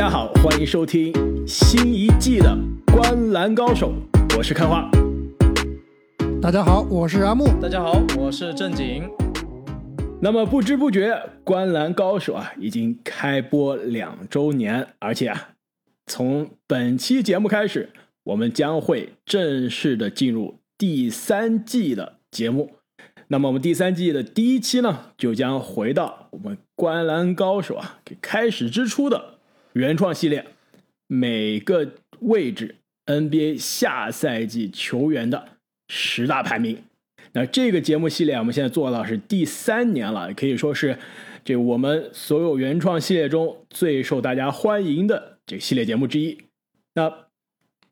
[0.00, 1.12] 家好，欢迎收听
[1.46, 2.56] 新一季的
[2.90, 3.92] 《观篮高手》，
[4.38, 4.90] 我是看花。
[6.40, 7.44] 大家好，我是阿木。
[7.60, 9.06] 大家好，我是正经。
[10.22, 11.12] 那么不知不觉，
[11.44, 15.50] 《观篮高手》啊已经开播两周年，而且啊，
[16.06, 17.90] 从本期节目开始，
[18.24, 22.70] 我们将会正式的进入第三季的节目。
[23.28, 29.39] 那么我们第三季的第一期呢，就将回到我们《观篮高手》啊给开始之初的
[29.74, 30.44] 原创系列，
[31.06, 35.48] 每个位置 NBA 下赛季球员的
[35.88, 36.82] 十大排名。
[37.32, 40.98] 那这个节目系列我们现在做到是第三年了，可以说是
[41.44, 46.36] 这我们所有原创系列中最受大家欢迎的这个系列节目之一。
[46.94, 47.28] 那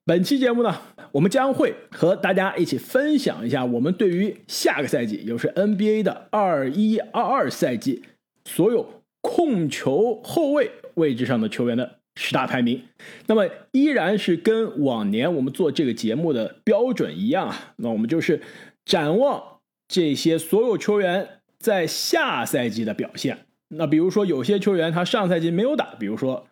[0.04, 0.80] 本期节目呢，
[1.12, 8.02] 我们将会和大家一起分享一下我们对于下个赛季，也就是 NBA 的二一二二赛季
[8.44, 12.82] 所有控球后卫位置上的球员的十大排名。
[13.26, 18.42] 那么依然是跟往年我们做这个节目的标准一样啊，那我们就是
[18.84, 23.46] 展望这些所有球员在下赛季的表现。
[23.68, 26.46] 那比如说有些球员他上赛季没有打，比如说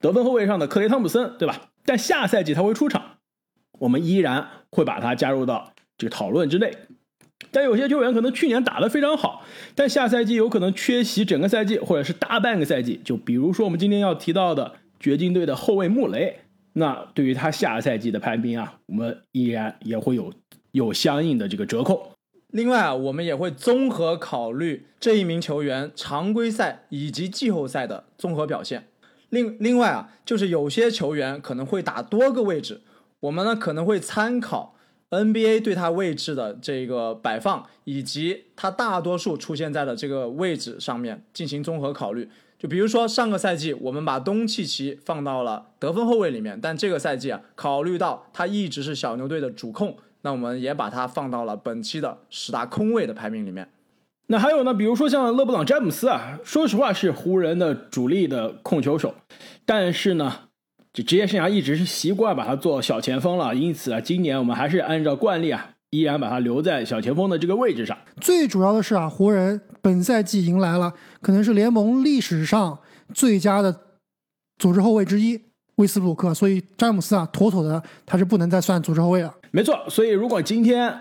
[0.00, 1.70] 得分后卫上的克雷汤普森，对吧？
[1.84, 3.18] 但下赛季他会出场，
[3.78, 6.76] 我们依然会把他加入到这个讨论之内。
[7.50, 9.44] 但有些球员可能去年打得非常好，
[9.74, 13.00] 但下赛季有可能缺席整个赛季或者是大半个赛季。
[13.04, 16.40] 就比如说我们今天要提到的掘金队的后卫穆雷，
[16.74, 20.32] 那对于他下赛季的排名啊，我们依然也会有
[20.72, 22.12] 有相应的这个折扣。
[22.48, 28.88] 另外啊，我们也会综合考虑这一名球员常规赛以及季后赛的综合表现。
[29.30, 32.80] 另另外啊，就是有些球员可能会打多个位置，
[33.20, 34.74] 我们呢可能会参考
[35.10, 42.28] NBA 对他位置的这个摆放，以及他大多数出现在的这个位置上面进行综合考虑。
[42.58, 53.70] 就比如说上个赛季我们把东契奇放到了得分后卫里面，但这个赛季啊，考虑到他一直是小牛队的主控，那我们也把他放到了本期的十大空位的排名里面。
[54.26, 59.14] 那还有呢，比如说像勒布朗詹姆斯啊，说实话是湖人的主力的控球手，
[59.64, 60.47] 但是呢，
[60.92, 67.96] 这职业生涯一直是习惯把他做小前锋了，因此啊，今年我们还是按照惯例啊，依然把他留在小前锋的这个位置上。
[68.20, 72.78] 最主要的是啊，湖人本赛季迎来了可能是联盟历史上
[73.14, 73.74] 最佳的
[74.58, 75.40] 组织后卫之一
[75.76, 79.34] 威斯布鲁克，所以詹姆斯啊，妥妥的他是不能再算组织后卫了。
[79.50, 80.94] 没错，所以如果今天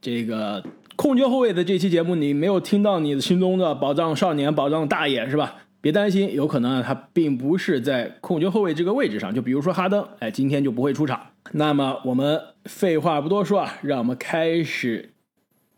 [0.00, 0.64] 这个。
[0.98, 5.54] 控球后卫的这期节目，你没有听到你心中的宝藏少年、宝藏大爷是吧？
[5.80, 9.34] 别担心，有可能他并不是在控球后卫这个位置上。
[9.34, 11.28] 就比如说哈登，哎，今天就不会出场。
[11.52, 15.14] 那么我们废话不多说啊，让我们开始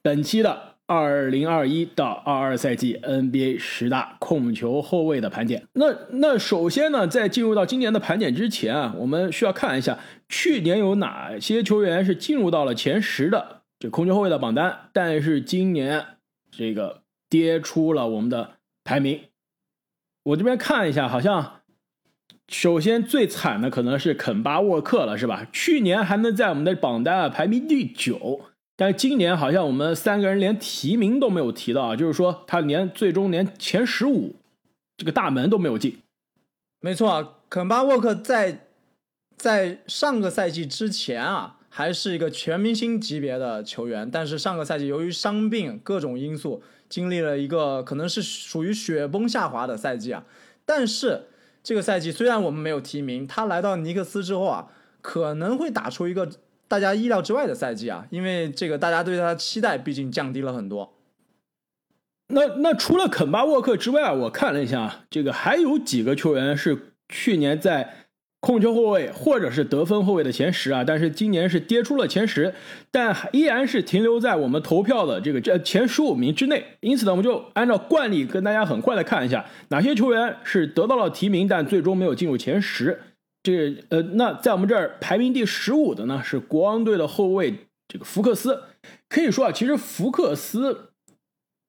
[0.03, 5.69] 本期的二零二一到二二赛季 NBA 十大控球后卫的盘点。
[5.75, 13.61] 那那首先呢，在进入到今年的盘点之前啊，我们需要看一下去年有哪些球员是进入到了前十的。
[13.79, 16.05] 这控球后卫的榜单，但是今年
[16.51, 19.21] 这个跌出了我们的排名。
[20.31, 21.63] 我这边看一下，好像
[22.49, 25.47] 首先最惨的可能是肯巴沃克了，是吧？
[25.53, 28.41] 去年还能在我们的榜单啊排名第九，
[28.77, 34.37] 但是今年好像我们三个人连提名都没有提到啊，就是说他连最终连前十五
[34.97, 35.99] 这个大门都没有进。
[36.81, 38.67] 没错，肯巴沃克在
[39.37, 41.57] 在上个赛季之前啊。
[41.73, 50.25] 还是一个全明星级别的球员，但是上个赛季由于伤病各种因素，经历了一个可能是属于雪崩下滑的赛季啊。
[50.67, 51.29] 但是
[51.63, 54.67] 这个赛季虽然我们没有提名，他来到尼克斯之后啊，
[55.01, 56.29] 可能会打出一个
[56.67, 60.97] 大家意料之外的赛季啊，因为这个大家对他的期待毕竟降低了很多。
[62.27, 68.09] 那那除了肯巴沃克之外，我看了一下，这个还有几个球员是去年在。
[68.41, 72.55] 控球后卫或者是得分后卫的前十啊，但是今年是跌出了前十，
[72.91, 76.65] 但依然是停留在我们投票的这个这前十五名之内。
[76.81, 82.99] 因此呢，我们就按照惯例跟大家很快的看一下哪些球员是得到了提名，但最终没有进入前十。
[83.43, 87.55] 这呃，那在我们这儿排名第十五的呢是国王队的后卫
[87.89, 88.63] 这个福克斯。
[89.11, 90.93] 可以说啊，其实福克斯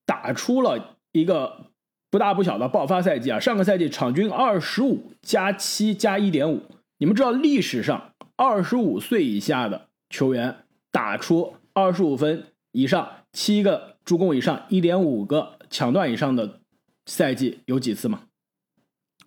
[0.06, 1.70] 打出了一个。
[2.11, 3.39] 不大不小的爆发赛季啊！
[3.39, 6.61] 上个赛季场均二十五加七加一点五。
[6.97, 10.57] 你们知道历史上二十五岁以下的球员
[10.91, 12.43] 打出二十五分
[12.73, 16.59] 以上、七个助攻以上、一点五个抢断以上的
[17.05, 18.23] 赛季有几次吗？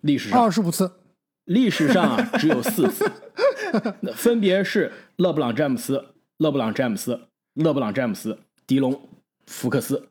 [0.01, 0.91] 历史上二十五次。
[1.45, 3.11] 历史上啊只有四次，
[4.01, 9.09] 那分别是勒布朗詹姆斯、勒布朗詹姆斯、勒布朗詹姆斯、迪隆、
[9.47, 10.09] 福克斯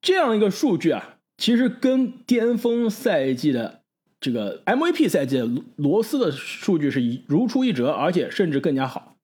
[0.00, 1.13] 这样一个数据啊。
[1.36, 3.80] 其实跟巅峰赛季的
[4.20, 5.38] 这个 MVP 赛季
[5.76, 9.16] 罗斯的数据是如出一辙，而且甚至更加好。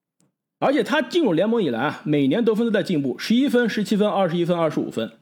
[0.59, 5.13] 而且他进入联盟以来啊，每年得分都在进步，十一分、十七分、二十一分、二十五分，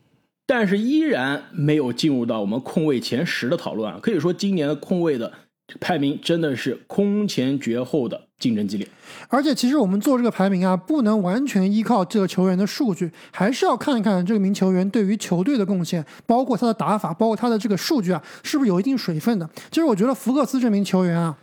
[0.46, 4.00] 但是依然没有进入到我们控卫前十的讨论啊。
[4.02, 5.32] 可以说今年的控卫的
[5.80, 8.88] 排名真的是空前绝后的竞争激烈。
[9.28, 19.48] 而且其实我们做这个排名啊，不能完全依靠这个球员的数据，还是要看一看这名球员对于球队的贡献，包括他的打法，包括他的这个数据啊，是不是有一定水分的。
[19.70, 21.38] 其实我觉得福克斯这名球员啊，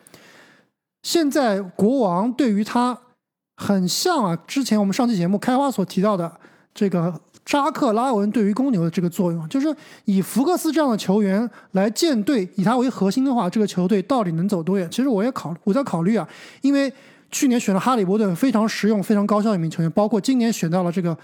[1.02, 2.98] 现在国王对于他。
[3.58, 6.30] 很像啊，之前我们上期节目开花所提到的
[6.74, 14.90] 这个扎克拉文对于公牛的这个作用，就是以福克斯这样的球员来建队，以他为核心的话，这个球队到底能走多远？
[14.90, 16.28] 其实我也考我在考虑啊，
[16.60, 16.92] 因为
[17.30, 21.16] 去年选了哈利波顿，非常实用、非常高效的一名球员，包括今年选到了这个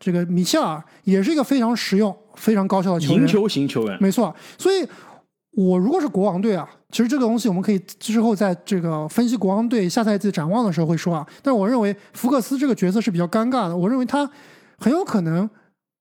[0.00, 4.34] 这个米切尔，也是一个非常实用、非常高效的球员，赢球型球员，没错。
[4.58, 4.86] 所以，
[5.50, 6.68] 我如果是国王队啊。
[6.92, 13.76] 其实这个东西我们可以之后在这个分析国王队下赛季展望的时候会说啊，但是我认为福克斯这个角色是比较尴尬的。
[13.76, 14.26] 我认为他
[14.78, 15.50] 很有可能，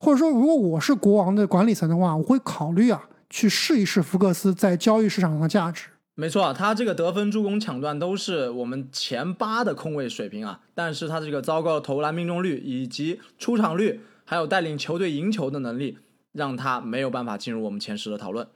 [0.05, 5.87] 或者说如果我是国王的管理层的话，我会考虑啊去试一试福克斯在交易市场上的价值。
[6.13, 15.97] 没错，他这个得分、助攻、抢断都是我们前八的控卫水平啊，但是他这个糟糕的投篮命中率以及出场率，还有带领球队赢球的能力，
[16.31, 18.47] 让他没有办法进入我们前十的讨论。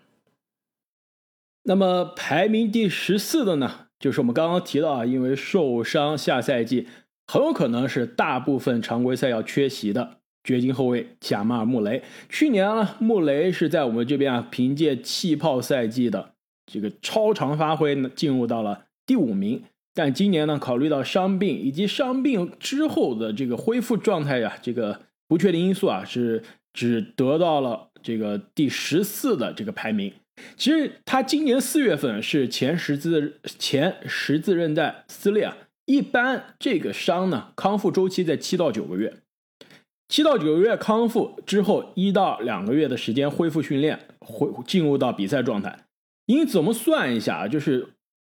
[1.63, 6.87] 那么排名第十四的呢，就是我们刚刚提到啊，因为受伤，下赛季
[7.25, 12.01] 很有可能是大部分常规赛要缺席的掘金后卫贾马尔·穆雷。
[12.29, 16.33] 去年呢，穆雷是在我们这边啊，凭借气泡赛季的
[16.65, 19.63] 这个超常发挥呢，进入到了第五名。
[19.93, 26.41] 但今年呢，考虑到伤病以及伤病之后的这个恢复状态呀，这个不确定因素啊，是
[26.73, 30.13] 只得到了这个第十四的这个排名。
[30.55, 39.17] 其实他今年四月份是前十字前十字韧带撕裂啊，一般这个伤呢康复周期在七到九个月，
[40.09, 45.85] 七到九个月康复之后一到两个月的时间恢复训练，恢进入到比赛状态。
[46.25, 47.87] 因此我们算一下啊，就是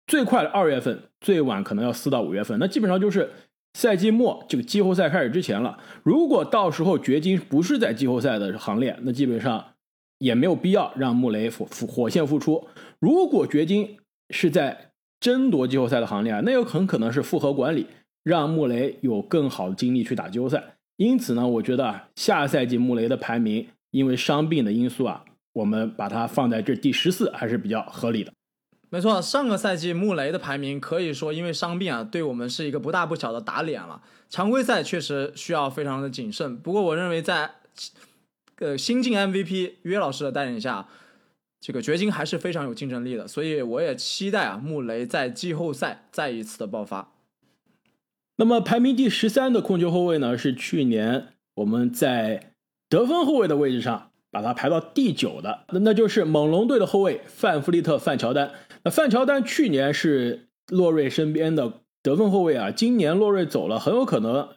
[0.07, 3.31] 最快的二月份，最晚可能要四到五月份，那基本上就是
[3.75, 5.77] 赛季末这个季后赛开始之前了。
[6.03, 9.63] 如果到时候掘金不是在季后赛的行列，那基本上。
[10.19, 12.67] 也没有必要让穆雷复复火线复出。
[12.97, 13.97] 如果掘金
[14.31, 14.89] 是在
[15.19, 17.85] 争夺季后赛的行列，那有很可能是复合管理，
[18.23, 20.76] 让穆雷有更好的精力去打季后赛。
[20.97, 25.23] 因此呢，我觉得下赛季穆雷的排名，因为伤病的因素啊，
[25.53, 28.33] 我们把它放在这第十四还是比较合理的。
[28.89, 34.01] 没错，上个赛季穆雷的排名可以说因为伤病啊，对我们是一个不大不小的打脸了。
[34.29, 37.51] 常规赛确实需要非常的谨慎，不过我认为在。
[38.59, 40.87] 呃，新晋 MVP 约老师的带领下，
[41.61, 47.11] 这个掘金还是非常有竞争力的，所以我也期待啊，穆雷在季后赛再一次的爆发。
[48.37, 52.53] 那么排名第十三的控球后卫呢，是去年我们在
[52.87, 58.51] 得分后卫的位置上把他排到第九的，那那就是猛龙队的后卫范弗利特范乔丹。
[58.83, 64.49] 那范乔丹去年是洛瑞身边的得分后卫啊，今年洛瑞走了，很有可能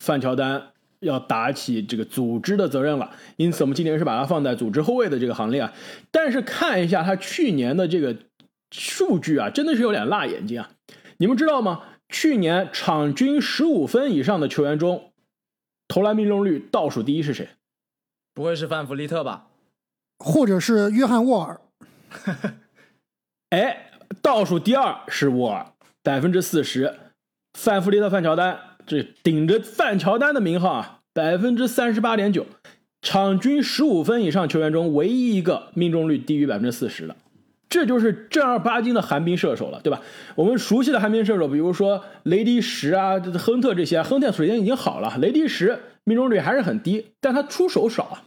[0.00, 0.72] 范乔丹。
[1.00, 5.72] 要打起这个组织的责任了，因此我们今年是把它放在组织后卫的这个行列啊。
[6.10, 8.16] 但是看一下他去年的这个
[8.72, 10.70] 数据啊，真的是有点辣眼睛啊！
[11.18, 11.82] 你们知道吗？
[12.08, 15.12] 去年场均十五分以上的球员中，
[15.86, 17.48] 投篮命中率倒数第一是谁？
[18.34, 19.48] 不会是范弗利特吧？
[20.18, 21.60] 或者是约翰沃尔？
[23.50, 23.90] 哎，
[24.22, 25.72] 倒数第二是沃尔，
[26.02, 26.94] 百分之四十。
[27.58, 28.58] 范弗利特、范乔丹。
[28.86, 32.46] 这顶着范乔丹的名号啊，百分之三十八点九，
[33.02, 37.14] 场均十五分以上球员中唯一一个命中率低于百分之四十的，
[37.68, 40.00] 这就是正儿八经的寒冰射手了，对吧？
[40.34, 48.22] 我们熟悉的寒冰射手，比如说雷迪什啊、亨特这些，亨特首先已经好了，雷迪什命中率还是很低，但他出手少啊。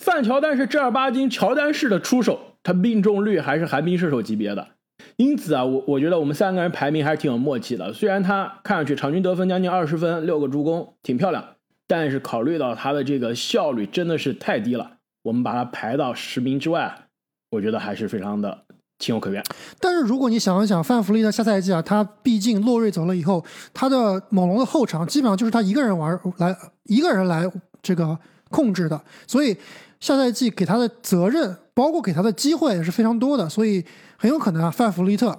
[0.00, 4.68] 范乔丹是正儿八经乔丹式的出手，他命中率还是寒冰射手级别的。
[5.16, 7.92] 因此啊，我我觉得我们三个人排名还是挺有默契的。
[7.92, 14.92] 虽然他看上去场均得分将近二十分，六个助攻，挺漂亮，但是考虑到他的这个效率真的是太低了，
[15.24, 17.08] 我们把他排到十名之外，
[17.52, 18.64] 我觉得还是非常的
[18.98, 19.40] 情有可原。
[19.78, 27.48] 但是如果你想一想，范弗利特下赛季啊，他毕竟洛瑞走了以后，他的猛龙的后场基本上就是他一个人玩来，一个人来
[27.80, 28.18] 这个
[28.50, 29.56] 控制的，所以
[30.00, 33.84] 下赛季给他的责任，包括给他的机会也是非常多的，所以。
[34.22, 35.36] 很有可能啊，范弗利特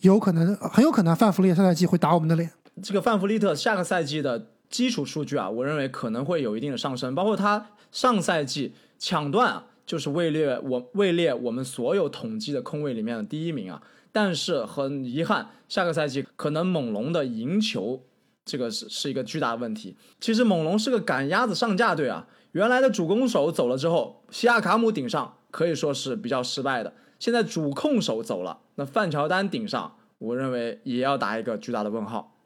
[0.00, 2.50] 有可能很有可能范弗利特下赛季会打我们的脸。
[2.82, 13.80] 这个范弗利特下个赛季的基础数据啊，我认为可能会有一定的上升，包括他上赛季抢断啊，就是位列我位列我们所有统计的空位里面的第一名啊。
[14.12, 18.02] 但是很遗憾，下个赛季可能猛龙的赢球
[18.46, 19.94] 这个是是一个巨大的问题。
[20.18, 26.94] 其实猛龙是个赶鸭子上架队啊，原来的主攻手走了之后，西亚卡姆顶上可以说是比较失败的。
[27.18, 32.38] 现在主控手走了，那范乔丹顶上，我认为也要打一个巨大的问号。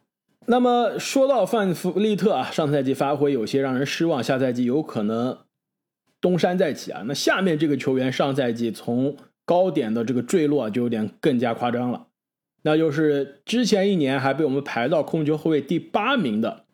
[0.47, 5.39] 那么说到范弗利特啊，上赛季发挥有些让人失望，下赛季有可能
[6.21, 7.03] 东山再起啊。
[7.07, 12.07] 那下面这个球员上赛季从高点的这个坠落就有点更加夸张了，
[12.63, 16.67] 那就是之前一年还被我们排到控球后卫第八名的，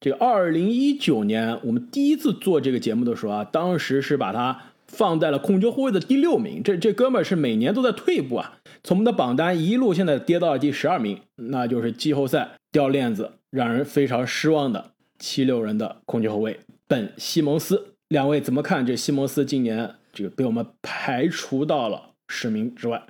[0.00, 16.58] 这个二零一九年我们第一次做这个节目的时候啊，当时是把他放在了控球后卫的第六名，这这哥们儿是每年都在退步啊，从我们的榜单一路现在跌到了第十二名，那就是季后赛掉链子，让人非常失望的七六人的控球后卫
[16.88, 17.91] 本西蒙斯。
[18.12, 23.02] 两位怎么看这西蒙斯今年这个被我们排除到了十名之外？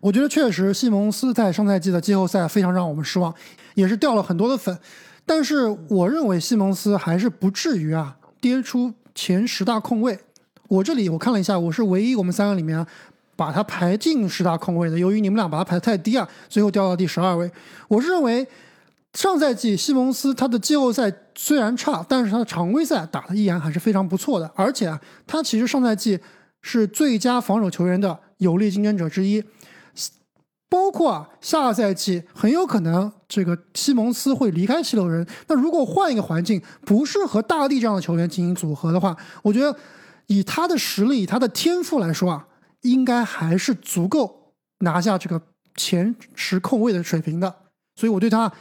[0.00, 3.32] 我觉得确实西蒙斯在上赛季的季后赛非常让我们失望，
[3.74, 4.76] 也是掉了很多的粉。
[5.26, 10.18] 但是我认为西蒙斯还是不至于啊跌出前十大控卫。
[10.68, 12.84] 我这里我看了一下，我是唯一我们三个里面
[13.36, 14.98] 把他排进十大控卫的。
[14.98, 17.50] 由于你们俩把他排的太低啊，最后掉到第十二位。
[17.86, 18.46] 我是认为
[19.14, 24.50] 上赛季西蒙斯他的季后赛虽然差，但是他的常规赛打的依然还是非常不错的。
[24.54, 26.18] 而且啊，他其实上赛季
[26.62, 29.42] 是最佳防守球员的有力竞争者之一。
[30.70, 35.26] 包括啊，下赛季很有可能这个西蒙斯会离开七六人。
[35.46, 39.74] 那如果换一个环境，不是和大帝这样的球员进行组合的话，我觉得
[40.26, 42.46] 以他的实力、以他的天赋来说啊，
[42.82, 45.40] 应该还是足够拿下这个
[45.74, 47.54] 前十控卫的水平的。
[47.96, 48.52] 所以我对他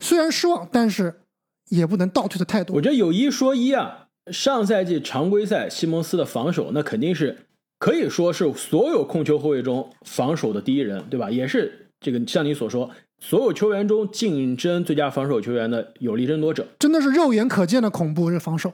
[0.00, 1.22] 虽然失望，但是
[1.68, 2.76] 也不能倒退的太多。
[2.76, 7.38] 我觉得有一说一啊，上赛季常规赛西蒙斯的防守那肯定是。
[7.80, 11.30] 可以说是所有控球后卫中防守的第一人，对吧？
[11.30, 12.90] 也是这个像你所说，
[13.20, 18.72] 所有球员中竞争最佳防守球员的有力争夺者，真的是肉眼可见的恐怖这防守。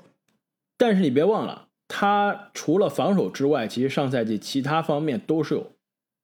[0.78, 5.72] 但是你别忘了，他除了防守之外，其实上赛季其他方面都是有，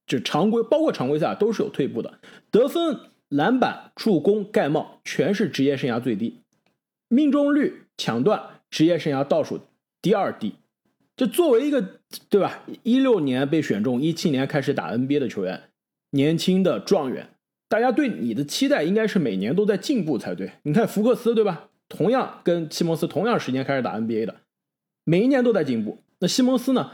[0.07, 2.19] 就常规包括常规赛都是有退步的，
[2.51, 2.99] 得分、
[3.31, 6.41] 篮板、助攻、盖帽全是职业生涯最低，
[7.09, 9.61] 命中率、抢断职业生涯倒数
[10.03, 10.57] 第二低。
[11.17, 12.63] 这作为一个对吧？
[12.83, 15.63] 一六年被选中，一七年开始打 NBA 的球员，
[16.11, 17.29] 年轻的状元，
[17.69, 20.51] 大家对你的期待应该是每年都在进步才对。
[20.63, 21.69] 你看福克斯对吧？
[21.89, 24.37] 同样跟西蒙斯同样时间开始打 NBA 的，
[25.05, 26.03] 每一年都在进步。
[26.19, 26.91] 那西蒙斯呢？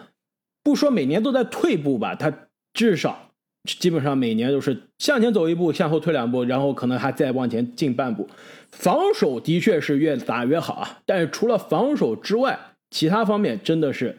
[0.63, 3.26] 不说每年都在退步吧，他至少
[3.67, 8.29] 基本上每年都是向前走一步，向后退两步，然后可能还再往前进半步。
[8.71, 12.59] 防守的确是越打越好啊，但是除了防守之外，
[12.91, 14.19] 其他方面真的是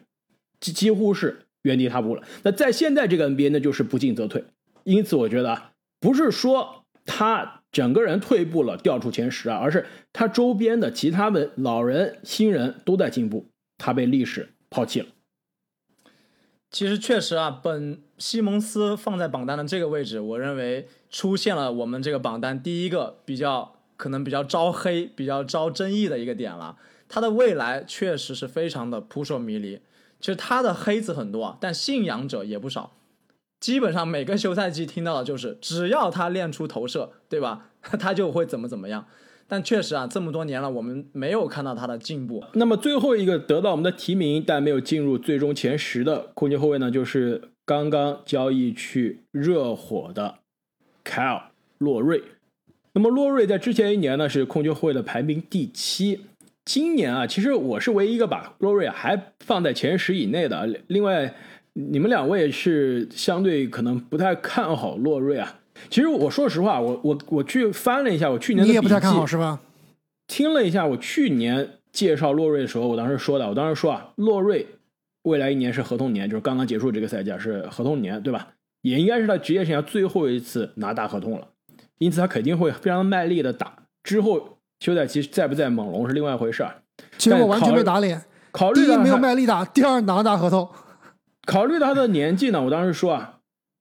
[0.59, 2.23] 几几乎是原地踏步了。
[2.43, 4.43] 那在现在这个 NBA，那就是不进则退。
[4.83, 5.61] 因此，我觉得
[5.99, 13.45] 不是说他整个人退步了，掉出前十啊，而是他周边的其他的老人、新人都在进步，
[13.77, 15.07] 他被历史抛弃了。
[16.69, 26.77] 其实确实啊，本西蒙斯放在榜单的这个位置，我认为出现了我们这个榜单第一个比较可能比较招黑、比较招争议的一个点了。
[27.09, 29.79] 他的未来确实是非常的扑朔迷离。
[30.19, 32.91] 其实他的黑子很多啊，但信仰者也不少。
[33.59, 37.69] 基本上每个休赛季听到的就是，只要他练出投射，对吧？
[37.81, 39.07] 他就会怎么怎么样。
[39.47, 42.43] 但确实啊，这么多年了，我们没有看到他的进步。
[42.53, 50.39] 那么最后一个得到我们的提名但没有进入最终前十的控球后卫呢，就是刚刚交易去热火的
[51.03, 51.43] 凯尔
[51.77, 52.21] 洛瑞。
[52.93, 56.21] 那么洛瑞在之前一年呢，是控球后卫的排名第七。
[56.65, 60.67] 今年啊，其实我是唯一一个把洛瑞还放在前十以内的。
[60.87, 61.33] 另外，
[61.71, 65.59] 你们两位是相对可能不太看好洛瑞啊。
[65.89, 69.59] 其实我说实话，我我我去翻了一下我去年的你也不太看好是吧？
[70.27, 74.67] 听了一下我去年介绍洛瑞的时候，我当时说的，我当时说啊，洛瑞
[75.23, 78.49] 未来一年是合同年，就是刚刚结束这个赛季是合同年，对吧？
[78.81, 81.47] 也应该是他职业生涯最后一次拿大合同了，
[81.97, 84.57] 因此他肯定会非常卖力的打之后。
[84.79, 86.75] 休赛期在不在猛龙是另外一回事儿，
[87.17, 88.21] 结果完全被打脸。
[88.51, 90.69] 考虑第一没有卖力打，第二拿大合同。
[91.47, 93.36] 考虑到他的年纪呢，我当时说啊，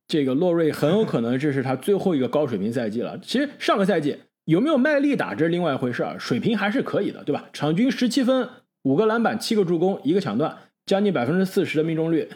[0.08, 3.18] 这个洛瑞很有可能这是他最后一个高水平赛季了。
[3.20, 7.46] 其实上个赛季有没有卖力打这是另外一回事儿，水平还是可以的，对吧？
[7.52, 8.48] 场均十七分、
[8.84, 12.28] 五个篮板、七个助攻、一个抢断，将近百分之四十的命中率。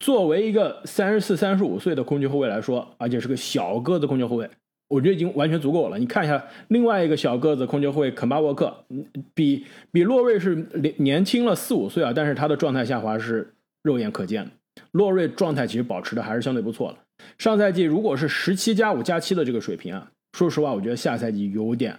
[0.00, 4.50] 作为一个三十四、三十五岁的控球后卫来说，而且是个小个子控球后卫。
[4.88, 5.98] 我觉得已经完全足够了。
[5.98, 8.84] 你看一下另外一个小个子控球后卫肯巴沃克，
[9.32, 14.50] 比比洛瑞是年年轻了四五岁啊，但是他的状态下滑是肉眼可见的。
[14.90, 16.98] 洛瑞状态其实保持的还是相对不错了。
[17.38, 21.98] 上赛季如果是十七加五加七的这个水平啊，说实话，我觉得下赛季有点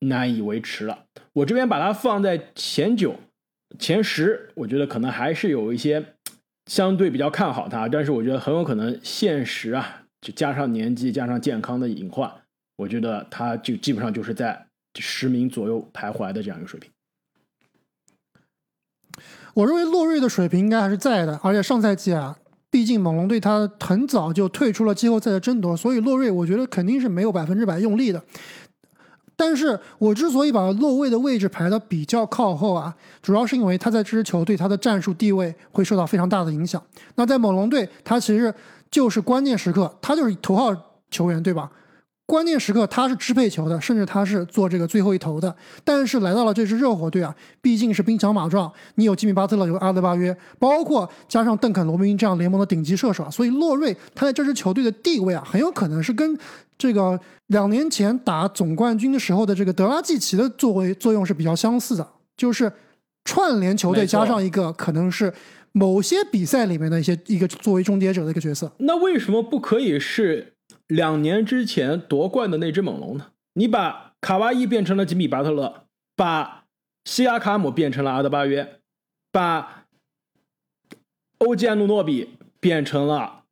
[0.00, 1.04] 难以维持了。
[1.32, 3.16] 我这边把它放在前九、
[3.78, 6.14] 前十，我觉得可能还是有一些
[6.66, 12.32] 相对比较看好它，但是我觉得很有可能现实啊，就加上年纪加上健康的隐患，
[12.76, 14.66] 我觉得它就基本上就是在
[14.98, 16.90] 十名左右徘徊的这样一个水平。
[19.54, 22.38] 我认为洛瑞的水平应该还是在的，而且上赛季啊，
[22.78, 28.22] 毕竟猛龙队他很早就退出了季后赛的争夺，所以洛瑞我觉得肯定是没有百分之百用力的。
[29.34, 36.80] 但是我之所以把洛瑞的位置排的比较靠后啊，主要是因为他在这支球队他的战术地位会受到非常大的影响。
[37.16, 38.54] 那在猛龙队，他其实
[38.92, 40.72] 就是关键时刻，他就是头号
[41.10, 41.68] 球员，对吧？
[42.28, 45.56] 关键时刻他是支配球的，甚至他是做这个最后一投的。
[45.82, 56.38] 但是来到了这支热火队啊，毕竟是兵强马壮，你有吉米巴特勒，有阿德巴约，包括加上邓肯罗宾这样联盟的顶级射手啊，所以洛瑞他在这支球队的地位啊，很有可能是跟
[56.76, 62.06] 这个两年前打总冠军的时候的这个德拉季奇的作为作用是比较相似的，
[62.36, 62.70] 就是
[63.24, 65.32] 串联球队加上一个可能是
[65.72, 68.70] 某些比赛里面的一些一个作为终结者的一个角色。
[68.80, 70.52] 那为什么不可以是？
[70.88, 73.32] 两年之前夺冠的那只猛龙呢？
[73.52, 75.84] 你把卡哇伊变成了吉米巴特勒，
[76.16, 76.64] 把
[77.04, 78.80] 西亚卡姆变成了阿德巴约，
[79.30, 79.84] 把
[81.38, 83.44] 欧吉安努诺比变成了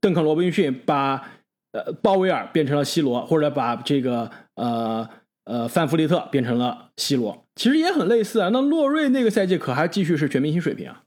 [0.00, 1.28] 邓肯罗宾逊，把
[1.72, 5.08] 呃鲍威尔变成了西罗，或者把这个呃
[5.44, 8.50] 呃范弗利特变成了西罗，其实也很类似啊。
[8.52, 11.02] 那洛瑞那个赛季可还继续是全明星水平啊？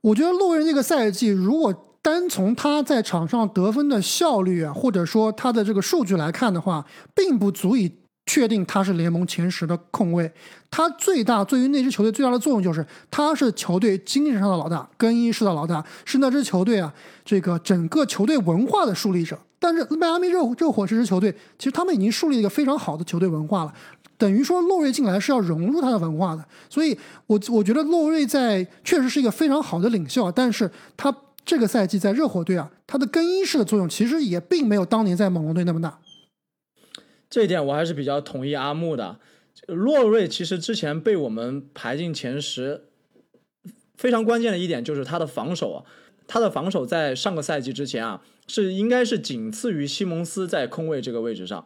[0.00, 1.82] 我觉得洛瑞那个赛季如果。
[2.06, 6.86] 单从他在场上得分的效率啊，或者说他的这个数据来看的话，
[7.16, 7.92] 并不足以
[8.26, 10.32] 确定他是联盟前十的控卫。
[10.70, 19.36] 他最大对于那支球队最大的作用就是，他是球队精神上的老大，更衣室的老大，是那支球队啊这个整个球队文化的树立者。
[19.58, 23.74] 但是迈阿密热热火这支球队，其实他们已经树立了一个非常好的球队文化了，
[24.16, 26.44] 等于说洛瑞进来是要融入他的文化的。
[26.70, 31.12] 所以，我我觉得洛瑞在确实是一个非常好的领袖，但是他。
[31.46, 36.00] 这个赛季在热火队啊，他的更衣室的作用其实也并没有当年在猛龙队那么大。
[37.30, 39.20] 这一点我还是比较同意阿木的。
[39.68, 42.86] 洛瑞其实之前被我们排进前十，
[43.96, 45.78] 非常关键的一点就是他的防守啊，
[46.26, 51.64] 他的防守在上个赛季之前啊是应该是仅次于西蒙斯在空位这个位置上，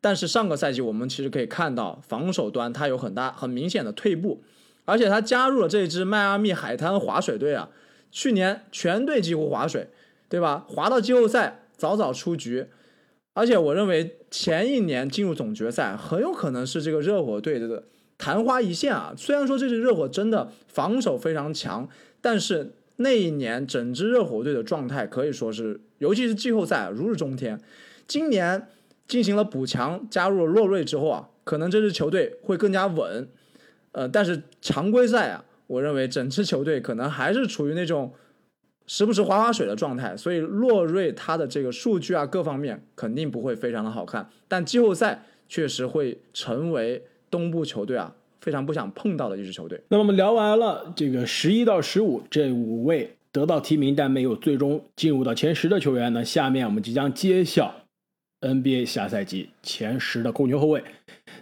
[0.00, 4.42] 但是上个赛季我们其实可以看到防守端他有很大很明显的退步，
[4.86, 7.68] 而且他加入了这支迈阿密海滩划水队啊。
[8.10, 9.88] 去年全队几乎划水，
[10.28, 10.64] 对吧？
[10.68, 12.66] 划到季后赛早早出局，
[13.34, 17.84] 而且我认为前一年进入总决赛很有可能是这个热火队的
[18.16, 19.14] 昙花一现啊。
[19.16, 21.88] 虽然说这支热火真的防守非常强，
[22.20, 27.60] 但是那一年整支热火队的状态可以说是，尤其是季后赛如日中天。
[28.06, 28.66] 今年
[29.06, 33.28] 进行了补强，加入了洛瑞之后啊，可能这支球队会更加稳。
[33.92, 35.44] 呃，但是常规赛啊。
[35.68, 38.12] 我认为整支球队可能还是处于那种
[38.86, 49.78] 时不时划划水的状态，所以洛瑞他的这个数据啊各方面肯定不会非常的好看，但季后赛确实会成为东部球队啊非常不想碰到的一支球队。
[49.90, 57.74] 那么我们聊完了这个十一到十五这五位得到提名但没有最终进入到前十的球员呢，下面我们即将揭晓
[58.40, 60.82] NBA 下赛季前十的控球后卫。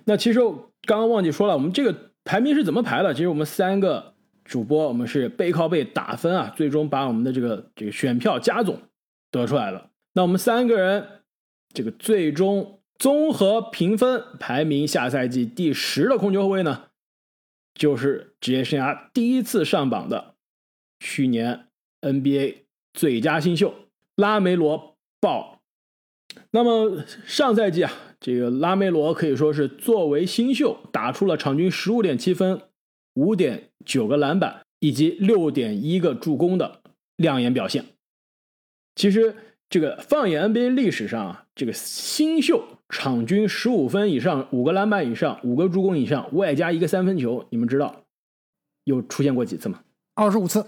[0.05, 0.41] 那其实
[0.83, 3.15] 刚刚忘记说了，我们这个排名是怎么排的？
[3.15, 4.16] 其实我们三个。
[4.47, 8.81] 主播，我们是背靠背打分啊，最终把我们的这个这个选票加总
[9.31, 9.91] 得出来了。
[10.15, 11.07] 那我们三个人
[11.75, 16.85] 这个最终综合评分排名下赛季第十的控球后卫呢，
[17.75, 20.35] 就是职业生涯第一次上榜的
[21.01, 21.67] 去年
[22.01, 22.63] NBA
[22.95, 23.75] 最佳新秀
[24.15, 25.61] 拉梅罗鲍。
[26.51, 32.63] 那么上赛季啊，这个拉梅罗可以说是作为新秀打出了场均十五点七分。
[33.15, 36.81] 五点九个篮板以及六点一个助攻的
[37.17, 37.87] 亮眼表现。
[38.95, 39.35] 其实，
[39.71, 48.05] 这个放眼 NBA 历史上啊，这个新秀场均十五分以上、五个篮板以上、五个助攻以上，外加一个三分球，你们知道
[48.85, 49.81] 有出现过几次吗？
[50.15, 50.67] 二十五次。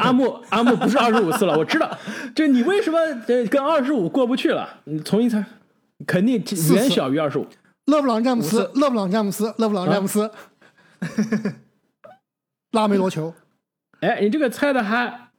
[0.00, 1.96] 阿木，阿木不是二十五次了，我知道。
[2.34, 4.80] 这你为什么这跟二十五过不去了？
[4.84, 5.44] 你重新猜，
[6.06, 6.42] 肯定
[6.74, 7.46] 远小于二十五。
[7.86, 10.30] 勒布朗詹姆斯，勒布朗詹姆斯，勒布朗詹姆斯。
[12.72, 13.34] 拉梅罗球，
[14.00, 15.30] 哎，你这个猜的还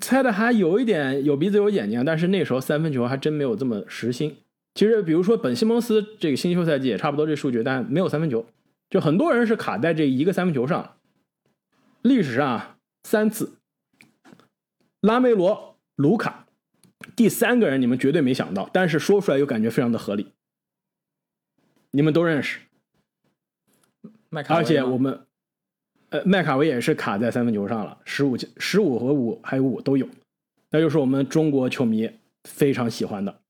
[0.00, 4.38] 猜的还有一点有鼻子有眼睛，但是那时候三分球还真没有这么实心。
[4.74, 8.46] 其实，比如说本西蒙斯这个新秀赛季也差不多这数据，但没有三分球，
[8.88, 10.96] 就很多人是卡在这一个三分球上。
[12.02, 13.54] 历史上三次。
[15.00, 16.46] 拉梅罗、卢卡，
[17.16, 20.32] 第三个人你们绝对没想到，但是说出来又感觉非常的合理。
[21.90, 22.60] 你们都认识，
[24.30, 25.26] 麦卡维而且我们，
[26.10, 30.08] 呃，麦卡维也是卡在三分球上了，十五、十五和五还有五都有，
[30.70, 32.10] 那就是我们中国球迷
[32.48, 33.40] 非常喜欢的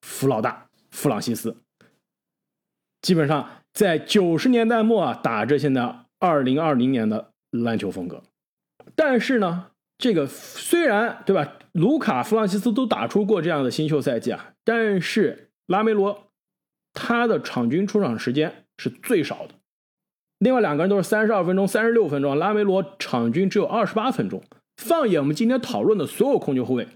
[0.00, 1.56] 弗老大弗朗西斯。
[3.02, 8.22] 基本上在九十年代末啊，打着现在二零二零年的篮球风格。
[8.94, 9.66] 但是呢，
[9.98, 16.30] 这个虽然对吧，卢卡、弗朗西斯都打出过这样的新秀赛季啊，但是拉梅罗
[16.92, 19.54] 他的场均出场时间是最少的。
[20.40, 24.42] 另外两个人都是三十二分钟、三十六分钟，拉梅罗场均只有二十八分钟。
[24.78, 26.88] 放眼我们今天讨论的所有控球后卫，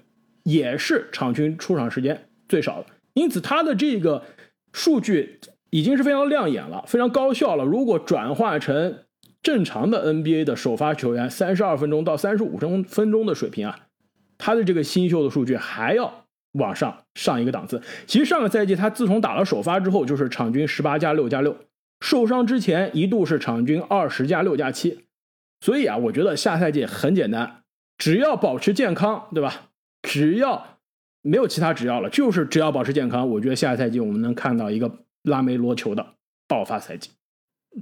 [0.44, 2.86] 也是场均出场时间最少的。
[3.12, 4.22] 因此，他的这个
[4.72, 7.64] 数据已经是非常亮眼了，非常高效了。
[7.64, 9.00] 如果转化成
[9.42, 13.78] 正常的 NBA 的首发球员，三十二分钟到三十五分分钟的水平啊，
[14.38, 17.82] 他的这个新秀的数据还要往上上一个档次。
[18.06, 21.54] 其实上个赛季他自从打了首发之后，就是场均十八加六加六，
[22.04, 25.06] 受伤之前一度是场均二十加六加七。
[25.62, 27.62] 所以啊，我觉得下赛季很简单，
[27.96, 29.70] 只要保持健康，对吧？
[30.02, 30.80] 只要
[31.22, 36.06] 没有其他只要了，就是只要保持健康，我觉得下赛季我们能看到一个拉梅罗球的
[36.46, 37.08] 爆发赛季。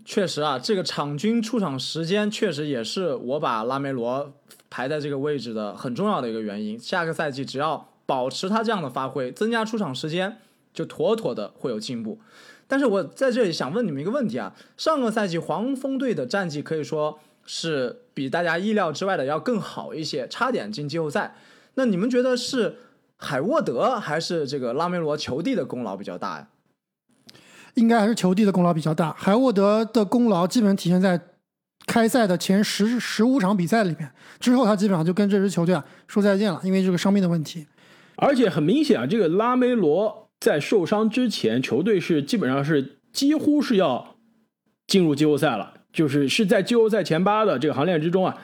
[0.04, 4.32] 确实啊，这个场均出场时间确实也是我把拉梅罗
[4.70, 6.78] 排在这个位置的很重要的一个原因。
[6.78, 10.38] 下个赛季只要保持他这样的发挥，增加出场时间，
[10.72, 12.20] 就妥妥的会有进步。
[12.72, 21.34] 但是我在这里想问你们一个问题啊：上个赛季黄蜂队的战绩可以说是比大家意料之外的要更好一些，差点进季后赛。
[21.74, 22.76] 那你们觉得是
[23.18, 26.48] 海沃德还是这个拉梅罗球帝的功劳比较大呀？
[27.74, 29.12] 应该还是球帝的功劳比较大。
[29.18, 31.20] 海沃德的功劳基本体现在
[31.86, 37.66] 开赛的前十十五场比赛里面，之后他基本上就跟这支球队啊说再见了，因为这个伤病的问题。
[38.16, 44.16] 而且很明显啊，这个拉梅罗在受伤之前，球队是基本上是几乎是要
[44.88, 48.36] 进入季后赛了，就是是在季后赛前八的这个行列之中啊，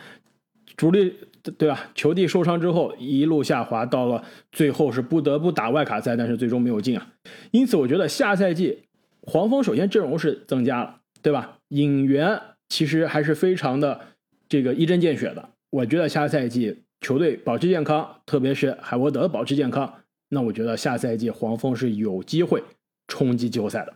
[0.76, 1.12] 主力
[1.58, 1.90] 对吧？
[1.96, 7.04] 球帝受伤之后一路下滑，到了最后是不得不打外卡赛，但是最终没有进啊。
[7.50, 8.84] 因此，我觉得下赛季
[9.22, 11.58] 黄蜂首先阵容是增加了，对吧？
[11.70, 14.00] 引援其实还是非常的
[14.48, 15.48] 这个一针见血的。
[15.70, 19.92] 我觉得下赛季球队保持健康，特别是海沃德保持健康，
[20.28, 22.62] 那我觉得下赛季黄蜂是有机会
[23.06, 23.94] 冲击季后赛的。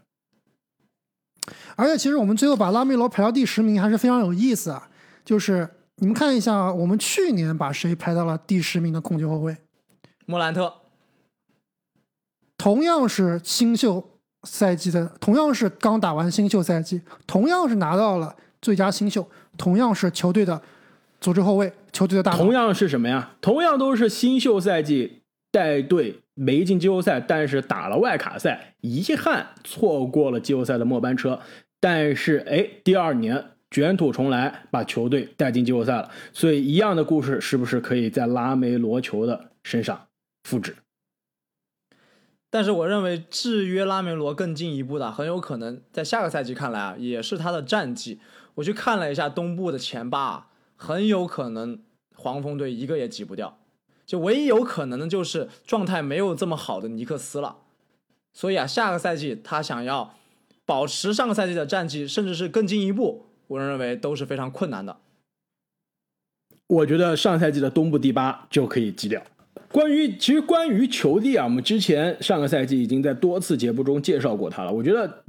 [1.76, 4.88] 而且，其实我们最后把拉梅罗排到第十名还是非常有意思啊。
[5.24, 9.56] 就是你们看一下，我们去年把谁排到了第十名的控球后卫？
[10.26, 10.72] 莫兰特，
[12.56, 20.62] 同样是新秀赛季的，同样是刚打完新秀赛季，同样是拿到了最佳新秀，同样是球队的
[21.20, 23.34] 组织后卫，球队的大同样是什么呀？
[23.40, 31.40] 同样都是新秀赛季带队没进季后赛，但是打了外卡赛，遗憾错过了季后赛的末班车。
[31.80, 36.10] 但是哎，第二年卷土重来，把球队带进季后赛了。
[36.32, 40.06] 所以一样的故事，是不是可以在拉梅罗球的身上
[40.44, 40.76] 复制？
[42.50, 48.20] 但是我认为制约拉梅罗更进一步的，很有可能在下个赛季看来啊，也是他的战绩。
[48.56, 51.82] 我去看了一下东部的前八啊，很有可能
[52.14, 53.58] 黄蜂队一个也挤不掉。
[54.12, 57.56] 就唯一有可能的就是状态没有这么好的尼克斯了。
[58.34, 60.14] 所以啊，下个赛季他想要
[60.66, 64.98] 保持上个赛季的战绩，甚至是更进一步，我认为都是非常困难的。
[66.66, 69.22] 我觉得上赛季的东部第八就可以击掉。
[69.70, 74.70] 关于其实关于球帝啊，我们之前上个赛季已经在多次节目中介绍过他了。
[74.70, 75.24] 我觉得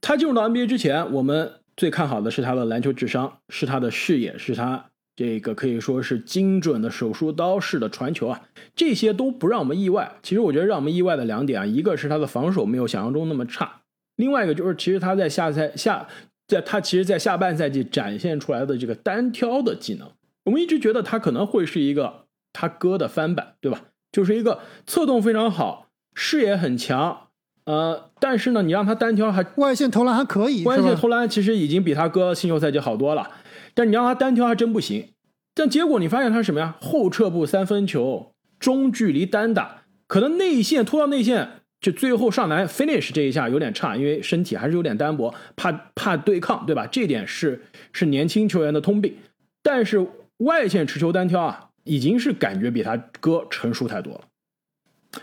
[0.00, 4.89] 他进入到 NBA 之前，我们最看好的是他的篮球智商，是他的视野，是他
[5.20, 8.40] 这个可以说是精准的手术刀式的传球啊，
[8.74, 10.14] 这些都不让我们意外。
[10.22, 13.82] 其实我觉得让我们意外的两点啊，一个是他的防守没有想象中那么差，
[14.16, 16.08] 另外一个就是其实他在下赛下
[16.48, 20.10] 在他其实，在下半赛季展现出来的这个单挑的技能，
[20.44, 23.82] 我们一直觉得他可能会是一个他哥的翻版，对吧？
[24.10, 27.26] 就是一个策动非常好，视野很强，
[27.66, 33.30] 呃，但是呢，你让他单挑还外线投篮还可以，外线投篮其实已经比他哥新秀赛季好多了，
[33.74, 35.08] 但你让他单挑还真不行。
[35.54, 36.76] 但结果你发现他什么呀？
[36.80, 46.86] 后撤步三分球，中距离单打，可能内线拖到内线，就最后上篮 finish 这一下有点差，因为身体还是有点单薄，怕怕对抗，对吧？
[46.86, 49.16] 这点是是年轻球员的通病。
[49.62, 50.06] 但是
[50.38, 54.20] 外线持球单挑啊，已经是感觉比他哥成熟太多了。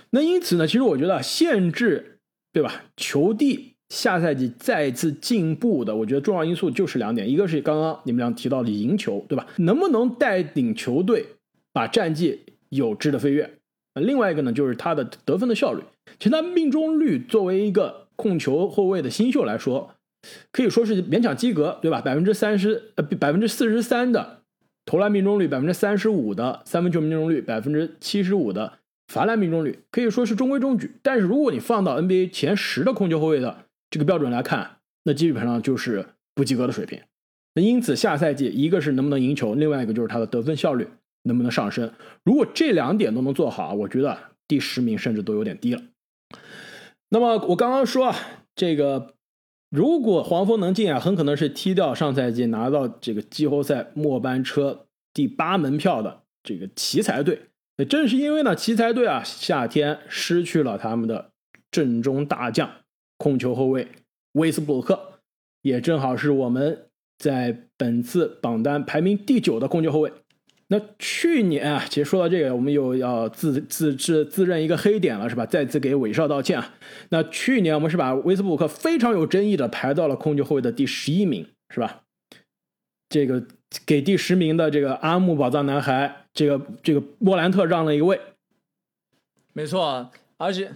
[0.10, 2.20] 那因此呢，其实我觉得限制，
[2.52, 2.84] 对吧？
[2.98, 9.48] 球帝下赛季再次进步的，我觉得重要因素就是两点，一个是刚刚你们俩提到的赢球，对吧？
[9.58, 11.26] 能不能带领球队
[11.72, 13.50] 把战绩有质的飞跃？
[13.96, 15.82] 另外一个呢，就是他的得分的效率。
[16.20, 19.92] 其实他命中率作为一个控球后卫的新秀来说，
[20.52, 22.02] 可以说是勉强及格，对吧？
[22.02, 24.42] 百分之三十呃百分之四十三的
[24.86, 28.74] 投篮命中率，百分之三十五的三分球命中率，百分之七十五的
[29.08, 30.92] 罚篮命中率，可以说是中规中矩。
[31.02, 37.02] 但是如果你放到 NBA 前十的控球后卫的这个标准来看，那基本上就是不及格的水平。
[37.56, 40.88] 那因此下赛季一个是能不能赢球，另外一个就是他的得分效率
[41.24, 41.92] 能不能上升。
[42.24, 45.82] 如果这两点都能做好，我觉得第十名甚至都有点低了。
[47.10, 48.16] 那么我刚刚说啊，
[48.54, 49.16] 这个
[49.70, 57.44] 如果黄蜂能进啊，很可能是踢掉上赛季拿到这个季后赛末班车第八门票的这个奇才队。
[57.78, 61.32] 那正是因为呢，奇才队啊夏天失去了他们的
[61.72, 62.70] 阵中大将。
[63.18, 63.88] 控球后卫
[64.34, 65.20] 威斯布鲁克，
[65.62, 70.12] 也正好是我们在本次榜单排名第九的控球后卫。
[70.70, 75.46] 那去年啊，其实说到这个，我们又要自自自自认一个黑点了，是吧？
[75.46, 76.76] 再次给韦少道歉啊。
[77.10, 82.04] 那去年我们是把威斯布鲁克非常有争议的排到了控球后卫的第十一名，是吧？
[83.08, 83.48] 这个
[83.86, 88.20] 给第十名的这个阿木宝藏男孩，这个这个莫兰特让了一个位。
[89.54, 90.74] 没错，而且。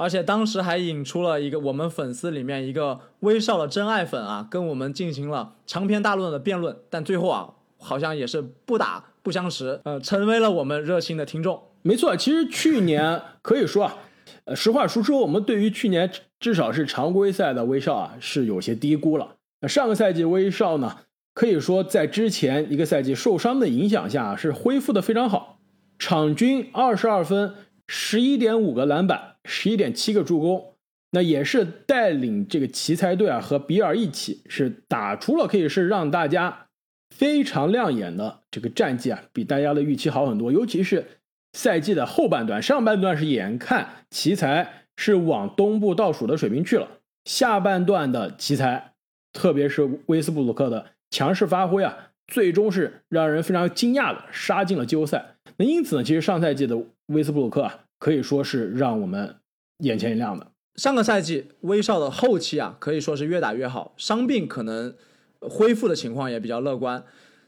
[0.00, 11.62] 而且当时还引出了一个我们粉丝里面一个威少的真爱粉啊，跟我们进行了长篇大论的辩论，但最后啊，好像也是不打不相识，呃，成为了我们热心的听众。
[11.82, 13.98] 没错，其实去年可以说啊，
[14.46, 19.36] 呃，实话实说，我们对于去年至少是常规赛的威少啊，是有些低估了。
[19.68, 20.96] 上个赛季威少呢，
[21.34, 25.58] 可以说在之前一个赛季受伤的影响下，是恢复的非常好，
[25.98, 27.52] 场均二十二分，
[27.86, 29.29] 十一点五个篮板。
[29.44, 30.74] 十一点七个助攻，
[31.12, 36.66] 那也是带领这个奇才队啊和比尔一起是打出了可以是让大家
[37.14, 40.52] 非常亮眼的这个战绩啊，比大家的预期好很多。
[40.52, 41.04] 尤其是
[41.52, 46.86] 赛季的后半段，上半段是眼看奇才是往东部倒数的水平去了，
[47.24, 48.92] 下半段的奇才，
[49.32, 55.34] 特别是威斯布鲁克的强势发挥啊，最终是让人非常惊讶的杀进了季后赛。
[55.56, 57.80] 那因此呢，其实上赛季的威斯布鲁克啊。
[58.00, 59.36] 可以说是让我们
[59.84, 60.48] 眼前一亮的。
[60.76, 64.94] 上个赛季威少的后期啊，可以说是越打越好，伤病可能
[65.40, 67.04] 恢复的情况也比较乐观。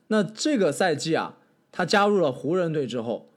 [0.08, 1.38] 那这个赛季啊，
[1.70, 3.30] 他加入了湖人队之后，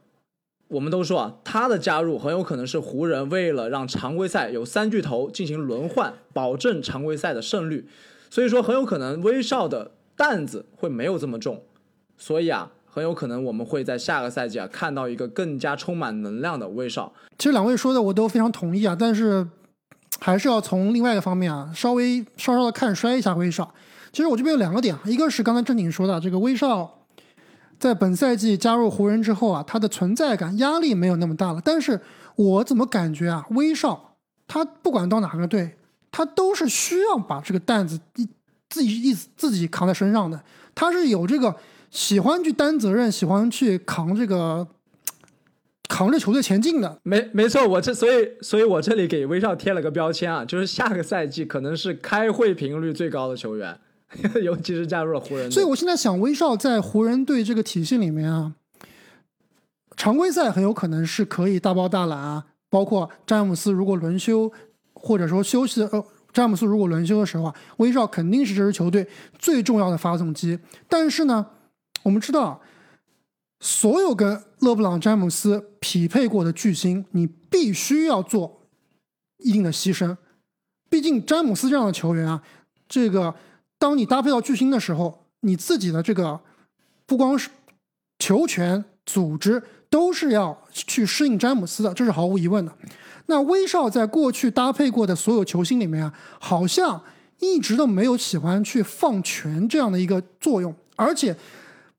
[0.68, 7.88] 我们都说啊，他的加入很有可能是湖人为了让常规赛有三巨头进行轮换，保证常规赛的胜率。
[8.30, 11.64] 所以说很有可能威少的担子会没有这么重。
[12.18, 12.74] 所以啊。
[12.96, 17.12] 很有可能我们会在下个赛季啊看到一个更加充满能量的威少。
[17.38, 19.46] 其实两位说的我都非常同意啊，但是
[20.22, 23.70] 还是要从另外一个方面啊稍微稍稍的看衰一下威少。
[24.14, 27.06] 其实我这边有两个点啊，一个是刚才正经说的，这个威少
[27.78, 31.62] 在本赛季加入湖人之后啊，他的存在感压力没有那么大了。
[31.62, 32.00] 但是
[32.38, 34.16] 我怎么感觉啊，威少
[34.48, 35.76] 他不管到哪个队，
[36.10, 38.26] 他都是需要把这个担子一
[38.70, 40.42] 自己一自己扛在身上的，
[40.74, 41.54] 他是有这个。
[41.96, 44.68] 喜欢去担责任，喜欢去扛这个，
[45.88, 47.00] 扛着球队前进的。
[47.04, 53.80] 没没错，我这所以所以我这里给威少贴了个标签啊，就是下个赛季可能是开会频率最高的球员，
[54.44, 55.50] 尤其是加入了湖人。
[55.50, 58.56] 所以我现在想，威少在湖人队这个体系里面啊，
[59.96, 64.52] 常规赛很有可能是可以大包大揽啊，包括詹姆斯如果轮休
[64.94, 69.08] 或者说休息呃，詹姆斯如果轮休的时候啊，威少肯定是这支球队
[69.40, 70.60] 最重要的发动机。
[70.90, 71.46] 但是呢。
[72.06, 72.62] 我们知道，
[73.60, 78.62] 所有跟勒布朗·詹姆斯匹配过的巨星，你必须要做
[79.38, 80.16] 一定的牺牲。
[80.88, 82.44] 毕竟詹姆斯这样的球员啊，
[82.88, 83.34] 这个
[83.80, 86.40] 当你搭配到巨星的时候，你自己的这个
[87.08, 87.50] 不光是
[88.20, 92.72] 球权、组织，都是要去适应詹姆斯的，这是毫无疑问的。
[93.26, 97.02] 那威少在过去搭配过的所有球星里面啊，好像
[97.40, 101.36] 一直都没有喜欢去放权这样的一个作用，而且。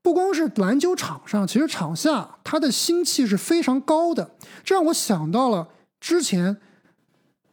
[0.07, 4.31] 不光是篮球场上，其实场下他的心气是非常高的，
[4.63, 5.67] 这让我想到了
[5.99, 6.57] 之前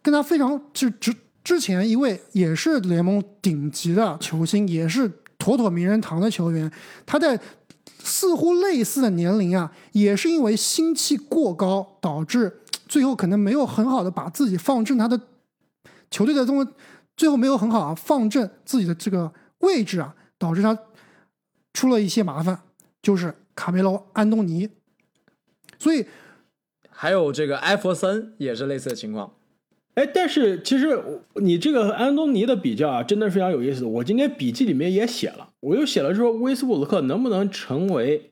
[0.03, 1.11] 跟他非常就之
[1.43, 6.71] 之前一位也是联盟顶级的球星，也是妥妥名人堂的球员，
[7.07, 7.39] 他在
[8.03, 15.19] 似乎类似的年龄啊，也是因为心气过高，导致最后可能没有很好的把自己放正他的
[16.11, 16.63] 球队的这么
[17.17, 20.77] 最后没有很好啊放正自己的这个位置啊，导致他。
[21.73, 22.59] 出了一些麻烦，
[23.01, 24.69] 就是卡梅隆·安东尼，
[25.77, 26.05] 所以
[26.89, 29.33] 还有这个艾弗森也是类似的情况。
[29.95, 30.99] 哎，但是其实
[31.35, 33.85] 你这个安东尼的比较啊，真的非常有意思。
[33.85, 38.31] 我今天笔记里面也写了，我又写了说威斯布鲁克能不能成为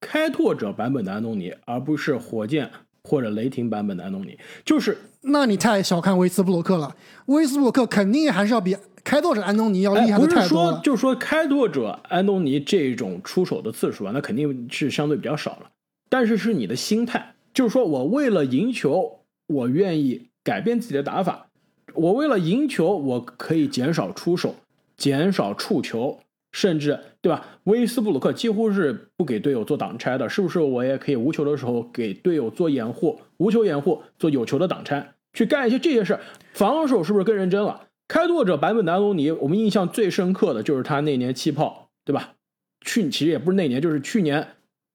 [0.00, 2.70] 开拓者版本的安东尼，而不是火箭
[3.02, 4.38] 或者雷霆版本的安东尼。
[4.64, 8.74] 就是那你太小看威斯布鲁克了，威斯布鲁克肯定还是要比
[9.06, 10.72] 开拓者安东尼要厉害的不是太多了。
[10.72, 15.70] 说就是说开拓者安东尼这种出手的次数啊，那肯定是相对比较少了。
[16.08, 21.46] 但是是你的心态，就是说我为了赢球，我愿意改变自己的打法。
[21.94, 24.56] 我为了赢球，我可以减少出手，
[24.96, 26.18] 减少触球，
[26.50, 27.46] 甚至对吧？
[27.62, 30.58] 威斯布鲁克几乎是不给队友做挡拆的，是不是？
[30.58, 36.20] 我也可以无球的时候给队友做掩护，无球掩护，做有球的挡拆，去干一些这些事儿。
[36.52, 37.85] 防守是不是更认真了？
[38.08, 42.34] 开拓者版本的安东尼，我们印象最深刻的就是他那年气泡，对吧？
[42.82, 44.46] 去其实也不是那年，就是去年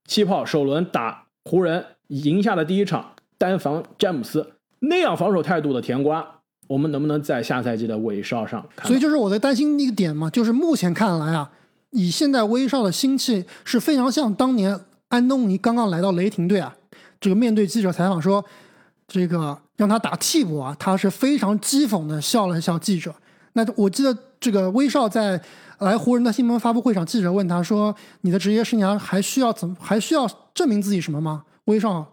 [0.08, 8.88] 气泡首轮打湖人赢下的第一场，单防詹姆斯那样防守态度的甜瓜，我们能不能在下赛季的威少上看？
[8.88, 11.52] 所以就是我在担心一个点嘛，就是目前看来啊，
[11.90, 16.78] 以现在威少的心气是非常像当年安东尼刚刚来到雷霆队啊，
[17.20, 18.46] 这个面对记者采访说，
[19.08, 23.12] 这个让他打替补啊，他是非常讥讽的笑了笑记者。
[23.54, 25.42] 那我记得这个威少在
[25.80, 32.06] 来湖人的新闻发布会上，记者问他说：“你的职业生涯还需要怎么还需要证明自己什么吗？”威少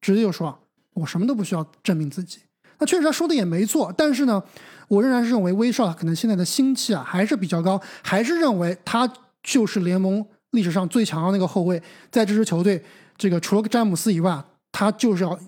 [0.00, 0.58] 直接就说
[0.94, 2.38] ：“我什么都不需要证明自己。”
[2.80, 4.42] 那确实他说的也没错，但是呢，
[4.88, 9.06] 我仍然是认为威少可能现在的心气啊还是比较高，还是认为他
[9.42, 12.82] 就是联盟历史上最强的那个后卫，在这支球队，
[13.18, 15.38] 这个除了詹姆斯以外，他就是要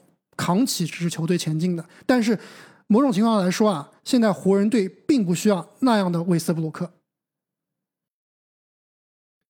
[0.43, 1.85] 扛起这支球队前进的。
[2.05, 2.37] 但是
[2.89, 6.91] 某种情况来说啊，现在湖人队并不需要那样的威斯布鲁克。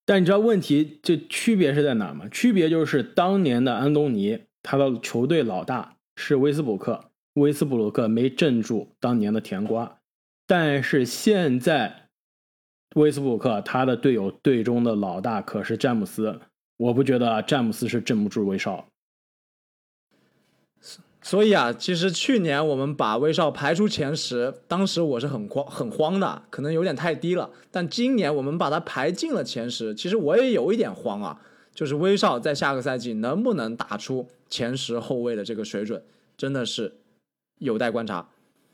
[0.05, 2.29] 但你知道问题这区别是在哪吗？
[2.29, 9.99] 区别就是当年的安东尼，他的球队老大是威斯布鲁克，威斯布鲁克没镇住当年的甜瓜，
[10.47, 12.11] 但是现在
[12.97, 16.39] 威斯布鲁克他的队友队中的老大可是詹姆斯，
[16.77, 18.87] 我不觉得詹姆斯是镇不住威少。
[21.25, 27.49] 所以啊，其实去年我们把威少排出前十，当时我是很慌很慌的，可能有点太低了。
[27.71, 31.41] 但今年我们把他排进了前十，其实我也有一点慌啊，
[31.73, 36.03] 就是威少在下个赛季能不能打出前十后卫的这个水准，
[36.37, 36.93] 真的是
[37.61, 38.29] 有待观察。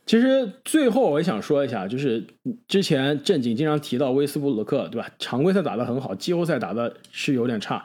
[0.07, 2.25] 其实最后我也想说一下，就是
[2.67, 5.07] 之前正经经常提到威斯布鲁克，对吧？
[5.19, 7.85] 常规赛打得很好，季后赛打的是有点差。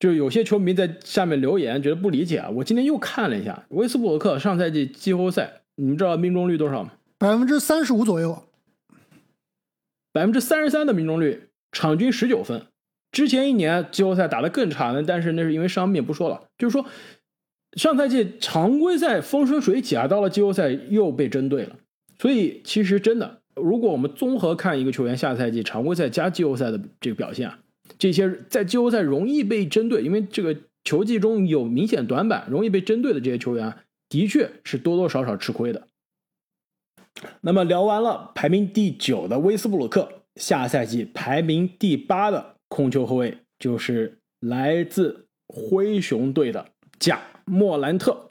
[0.00, 2.48] 就有些球迷在下面留言，觉得不理解啊。
[2.48, 6.92] 我今天又看了一下威斯布鲁克上赛季季后赛，你们知道命中率多少吗？
[7.18, 8.44] 百分之三十五左右，
[10.10, 12.62] 百分之三十三的命中率，场均十九分。
[13.12, 16.44] 之前一年季后赛打得更差呢，但是那是因为伤病，不说了。
[16.56, 16.86] 就是说，
[17.74, 21.76] 上赛季常规赛风生水起啊，到了季后赛又被针对了。
[22.18, 27.58] 所以其实真的，如果我们综合看一个球员下赛季常规赛加季后赛的这个表现啊。
[28.00, 33.76] 这些在季后赛容易被针对，因为这个球技中有明显短板，容易被针对的这些球员，
[34.08, 35.86] 的确是多多少少吃亏的。
[37.42, 48.30] 那么聊完了排名第九的威斯布鲁克，下赛季排名第八的控球后卫就是来自灰熊队的贾莫兰特，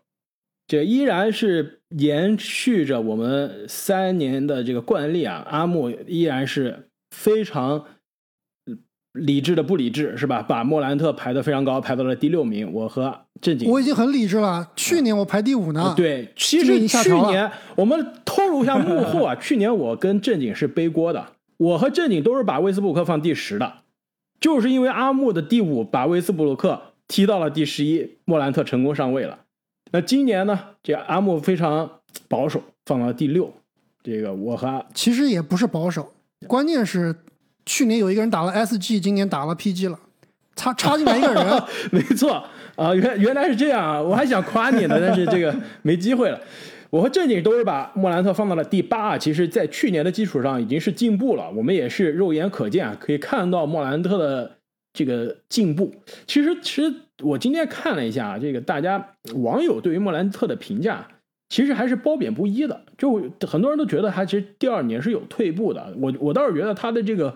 [0.65, 7.85] 这依然是延续着我们三年的这个惯例啊，阿木依然是非常。
[9.13, 10.41] 理智的不理智是吧？
[10.41, 12.71] 把莫兰特排的非常高，排到了第六名。
[12.71, 14.69] 我和正经，我已经很理智了。
[14.75, 15.93] 去年我排第五呢。
[15.97, 21.25] 对，其实去年 我们透露一下幕后啊， 去年我跟正经是背锅的。
[21.57, 23.73] 我和正经都是把威斯布鲁克放第十的，
[24.39, 29.39] 就是因为阿木的第五把威斯布鲁克踢到了第十一，莫兰特成功上位了。
[29.91, 31.89] 那今年呢，这阿木非常
[32.27, 33.51] 保守，放到第六。
[34.03, 36.13] 这个我和其实也不是保守，
[36.47, 37.15] 关键是。
[37.69, 39.99] 去年有一个人打了 SG，今年打了 PG 了，
[40.55, 42.43] 插插进来一个人， 没错
[42.75, 46.41] 啊，原原来是这样啊，我还想夸你呢， 但是这个没机会了。
[46.89, 54.51] 我和正经都是把莫兰特放到了第八啊，其实，在去年的基础上已经是进步了，我们也是肉眼可见啊，可以看到莫兰特的
[54.91, 55.93] 这个进步。
[56.25, 56.91] 其实，其实
[57.21, 61.07] 我今天看了一下这个大家网友对于莫兰特的评价。
[61.51, 65.91] 其实还是褒贬不一的，就很多人都觉得他其实第二年是有退步的。
[65.99, 67.35] 我我倒是觉得他的这个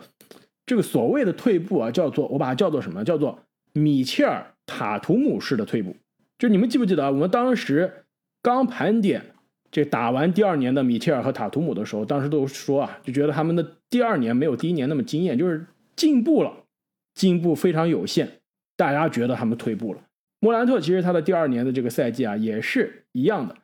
[0.65, 3.03] 这个所谓的退步啊，叫做我把它叫做什么？
[3.03, 3.39] 叫做
[3.73, 5.95] 米切尔塔图姆式的退步。
[6.37, 8.05] 就你们记不记得啊我们当时
[8.41, 9.23] 刚盘点
[9.71, 16.53] 这打完第二年的米切尔和塔图姆的时候，当时都说啊，就觉得他们的第二年没有第一年那么惊艳，就是进步了，
[17.15, 18.29] 进步非常有限，
[18.75, 20.01] 大家觉得他们退步了。
[20.39, 23.55] 莫兰特其实他的第二年的这个赛季啊，也是一样的。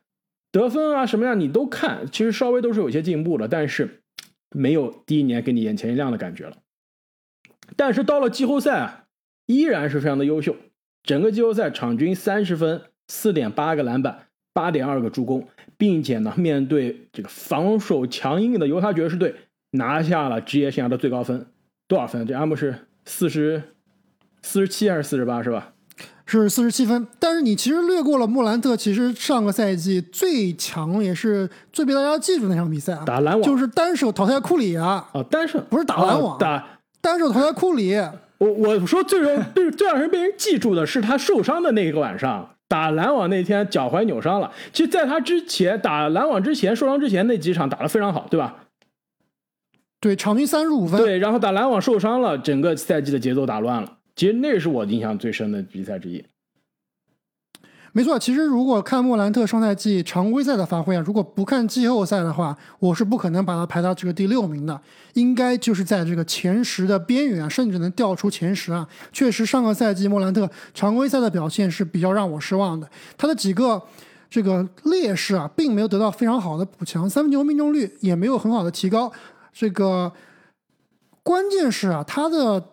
[0.50, 4.02] 得分啊什么样你都看，其实稍微都是有些进步的，但是
[4.50, 6.56] 没有第一年给你眼前一亮的感觉了。
[7.76, 9.04] 但是到了季后赛啊，
[9.46, 10.54] 依然是非常的优秀，
[11.02, 15.46] 整个季后赛场均三十分，四点八个篮板，八点二个助攻，
[15.76, 19.34] 并且呢，面对这个防守强硬的犹他爵士队，
[19.72, 21.46] 拿下了职业生涯的最高分，
[21.88, 22.26] 多少分？
[22.26, 23.62] 这阿姆是四十
[24.42, 25.72] 四十七还是四十八是吧？
[26.26, 33.42] 是四十七分，但是你其实略过了莫兰特，其实上个赛季最强也是最被大家记住那场比赛啊，打篮网。
[33.42, 35.60] 就是单手淘汰库里啊，啊，单手。
[35.68, 36.36] 不是打篮网。
[36.36, 36.64] 啊打
[37.00, 37.94] 单手投在库里，
[38.38, 44.50] 我我说最让被最让人被人记住的是他受伤的那个晚上，打篮网那天脚踝扭伤了。
[44.72, 48.66] 其实，在他之前打篮网之前受伤之前那几场打得非常好，对吧？
[50.00, 53.98] 对，场均三十五分，对，然后打篮网受伤了，整个赛季的节奏打乱了。
[54.16, 56.24] 其实那是我印象最深的比赛之一。
[57.92, 64.80] 没错，其实如果看莫兰特上赛季常规赛的发挥啊，如果不看季后赛的话，我是不可能把他排到这个第六名的，
[65.14, 68.86] 应该就是在这个前十的边缘，甚至能掉出前十啊。
[69.12, 72.88] 确实，上个赛季莫兰特常规赛的表现是比较让我失望的，
[73.18, 73.82] 他的几个
[74.30, 79.10] 这个劣势啊，并没有得到非常好的补强，三分球命中率也没有很好的提高，
[79.52, 80.12] 这个
[81.24, 82.64] 关键是啊，他的。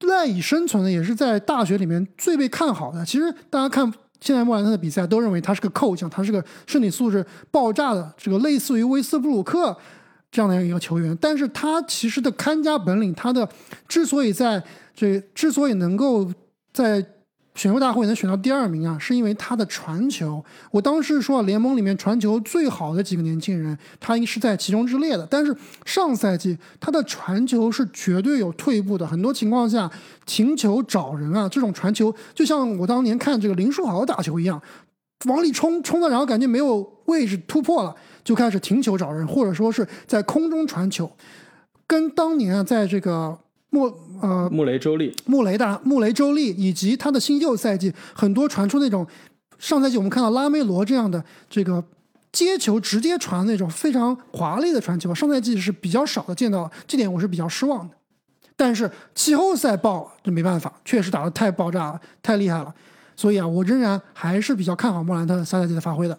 [0.00, 3.04] 赖以生存的也是在大学里面最被看好的。
[3.04, 3.90] 其实大家看
[4.20, 9.76] 现在莫兰特的比赛，都认为他是个扣将，他是个身体素质爆炸的这个类似于威斯布鲁克
[10.30, 11.16] 这样的一个球员。
[11.20, 13.48] 但是他其实的看家本领，他的
[13.88, 14.62] 之所以在
[14.94, 16.30] 这之所以能够
[16.72, 17.04] 在
[17.56, 20.44] 选秀大会能选到第二名啊，是因为他的传球。
[20.70, 25.26] 我当时说联盟里面传球最好的几个年轻人，他应是在其中之列的。
[25.28, 29.90] 但是上赛季他的传球是绝对有退步的，很多情况下
[30.26, 34.60] 停球找人啊，这种传球就像我当年看这个林书豪打球一样，
[35.24, 41.10] 往里冲冲的，然后感觉没有位置突破了，就开始停球找人，或者说是在空中传球，
[41.86, 43.38] 跟当年啊在这个。
[43.76, 49.06] 穆呃穆雷周利，穆雷的穆雷周利，以及他的新秀赛季，很多传出那种
[49.58, 51.84] 上赛季我们看到拉梅罗这样的这个
[52.32, 57.94] 接球直接传那种非常华丽的传球，上赛季是比较少的见到，这点我是比较失望的。
[58.56, 62.74] 但是季后赛爆这没办法，确实打得太爆炸了，太厉害了，
[63.14, 66.18] 所以啊，我仍然还是比较看好莫兰特下赛季的发挥的。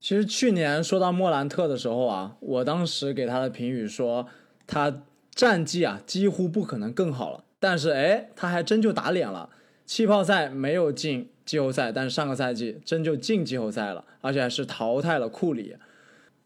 [0.00, 4.26] 其实去年说到莫兰特的时候啊，我当时给他的评语说
[4.66, 4.92] 他。
[5.34, 7.44] 战绩啊，几乎不可能更好了。
[7.58, 9.48] 但是，哎，他还真就打脸了。
[9.86, 15.76] 气泡赛没有进季后赛，但是上个赛季真就进季后赛了，而且还是淘汰了库里。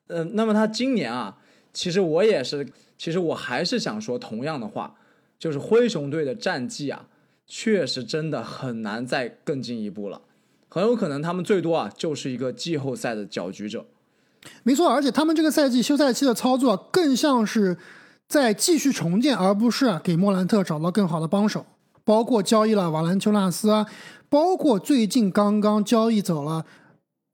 [0.08, 1.38] 嗯，那么他今年啊，
[1.72, 2.66] 其实我也是，
[2.98, 4.96] 其实我还是想说同样的话，
[5.38, 7.06] 就是灰熊队的战绩啊，
[7.46, 10.20] 确实真的很难再更进一步了，
[10.68, 13.86] 很有可能他们最多啊就是一个季后赛的搅局者。
[14.62, 17.78] 没错，而且他们这个赛季休赛期的操作更像是。
[18.28, 21.64] 在继续重建，而不是给莫兰特找到更好的帮手，
[22.04, 23.86] 包括交易了瓦兰丘纳斯啊，
[24.28, 26.66] 包括最近刚刚交易走了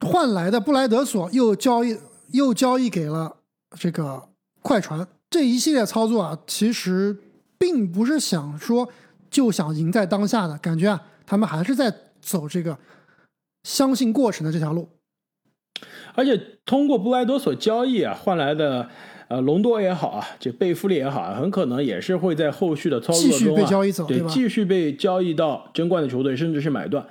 [0.05, 1.97] 换来的布莱德索，又交易
[2.31, 3.37] 又交易给了
[3.75, 4.29] 这个
[4.61, 7.17] 快船，这一系列操作啊，其实
[7.57, 8.87] 并不是想说
[9.31, 11.91] 就想赢在当下的感觉啊，他们还是在
[12.21, 12.77] 走这个
[13.63, 14.87] 相信过程的这条路，
[16.13, 18.87] 而且通过布莱德索交易啊换来的。
[19.33, 27.03] 呃，隆多也好啊，这贝弗利也好啊，很可能也是会在后续的操作中啊，对，继续被交易到争冠的球队，甚至是买断。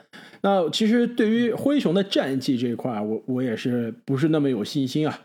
[0.43, 5.19] 那其实对于灰熊的战绩这一块我我也是不是那么有信心啊。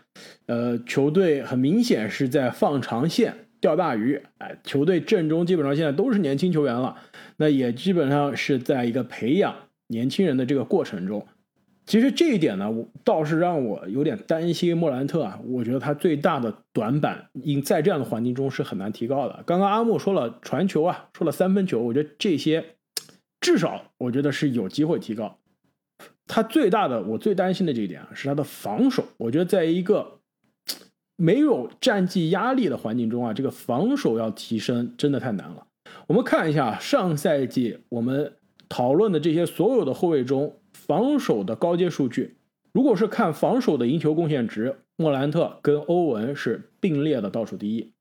[0.46, 6.96] 呃，球队很明显是在放长线钓大鱼，哎，球队阵中基本上现在都是年轻球员了，
[7.36, 9.54] 那也基本上是在一个培养
[9.86, 11.24] 年轻人的这个过程中。
[11.88, 15.40] 其实这一点呢，我倒是让我有点担心莫兰特啊。
[15.46, 19.42] 我觉得他最大的短板，应在这样的环境中是很难提高的。
[19.46, 22.62] 刚刚阿木说了传球啊，说了三分球，我觉得这些
[23.40, 25.38] 至少我觉得是有机会提高。
[26.26, 29.02] 他最大的，我最担心的这一点啊，是他的防守。
[29.16, 30.20] 我觉得在一个
[31.16, 35.66] 没有战绩压力的环境中啊，这个防守要提升真的太难了。
[36.06, 38.34] 我们看一下上赛季我们
[38.68, 40.54] 讨论的这些所有的后卫中。
[40.88, 42.38] 防守的高阶数据，
[42.72, 47.92] 如果是看防守的赢球贡献值，莫兰特跟欧文是并列的倒数第一。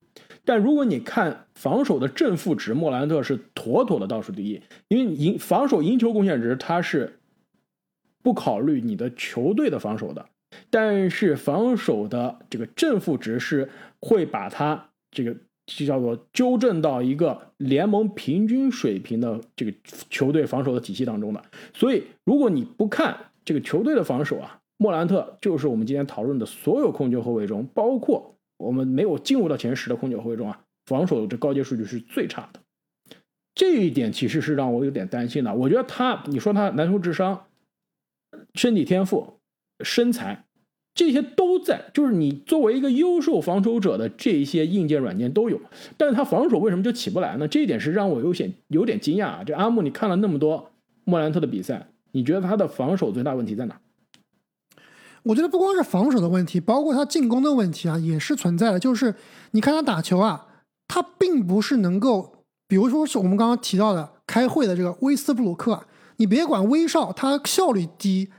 [0.46, 7.20] 但如果你看防守的正负值，莫兰特是妥妥的倒数第一，因为赢防守赢球贡献值它是
[8.24, 10.26] 不考虑你的球队的防守的，
[10.70, 13.70] 但是防守的这个正负值是
[14.00, 15.36] 会把它这个。
[15.68, 19.74] 就叫做纠正到一个联盟平均水平的这个
[20.10, 21.44] 球队防守的体系当中的。
[21.74, 23.16] 所以，如果你不看
[23.46, 32.62] 这个球队的防守啊，莫兰特就是我们今天讨论的所有控球后卫中，包括我们没有进入到前十的控球后卫中啊，防守这高阶数据是最差的。
[33.54, 35.54] 这一点其实是让我有点担心的。
[35.54, 37.46] 我觉得他，你说他篮球智商、
[38.56, 39.40] 身体天赋、
[39.84, 40.47] 身材。
[40.98, 45.62] 这些都在，就是你作为一个优秀防守者的这些硬件软件都有，
[45.96, 47.48] 但是他防守为什么就起不来呢？
[47.48, 49.44] 这一点是让我有些有点惊讶啊！
[49.46, 50.72] 这阿木，你看了那么多
[51.04, 53.80] 莫兰特的比赛，你觉得他的防守最大问题在哪？
[55.22, 58.80] 我觉得不光是防守的问题，包括他进攻的问题啊，也是存在的。
[58.80, 59.14] 就是
[59.52, 60.48] 你看他打球啊，
[60.88, 65.86] 他并不是能够，比如说是我们刚刚提到的开会的这个威斯布鲁克，
[66.16, 68.30] 你别管威少，他效率低。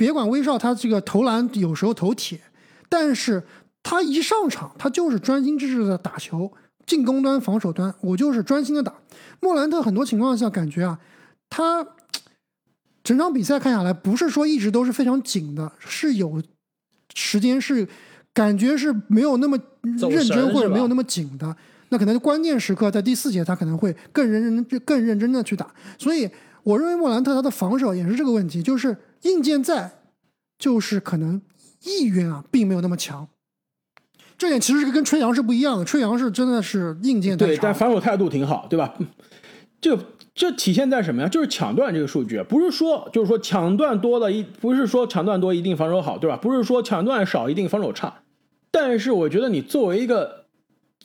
[0.00, 2.40] 别管威少，他这个投篮有时候投铁，
[2.88, 3.42] 但是
[3.82, 6.50] 他一上场，他就是专心致志的打球，
[6.86, 8.94] 进攻端、防守端，我就是专心的打。
[9.40, 10.98] 莫兰特很多情况下感觉啊，
[11.50, 11.86] 他
[13.04, 16.42] 整场比赛看下来，不是说一直都是非常紧的，是有
[17.14, 17.86] 时间是
[18.32, 21.54] 感觉是没有那么认真或者没有那么紧的。
[21.90, 25.70] 那可能关键时刻在第四节，他可能会更认真、更认真的去打。
[25.98, 26.26] 所以
[26.62, 28.96] 我认为莫兰特他的防守也是这个问题，就是。
[29.22, 29.92] 硬件在，
[30.58, 31.40] 就是可能
[31.84, 33.28] 意愿啊，并没有那么强。
[34.38, 35.84] 这点其实是跟吹杨是不一样的。
[35.84, 38.94] 吹杨是真的是硬件对，但防守态度挺好，对吧？
[39.80, 39.98] 这
[40.34, 41.28] 这体现在什么呀？
[41.28, 46.36] 就是抢断这个数据，不是说就是说抢断多了一，不是说抢断多一定防守好，对吧？
[46.36, 48.22] 不是说抢断少一定防守差。
[48.70, 50.46] 但是我觉得你作为一个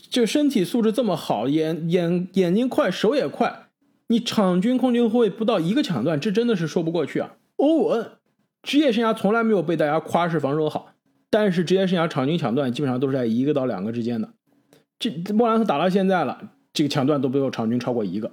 [0.10, 3.68] 就身体素质这么好，眼眼眼睛快，手也快，
[4.08, 7.34] 你场均空军后卫不到一个抢断，这真的是说不过去啊。
[7.58, 8.12] 欧文
[8.64, 10.94] 职业生涯从来没有被大家夸是防守好，
[11.30, 14.34] 但是职业生涯场均抢断基本上都是在一个到两个之间的。
[14.98, 18.32] 这莫兰特打到现在了，这个抢断都没有场均超过一个。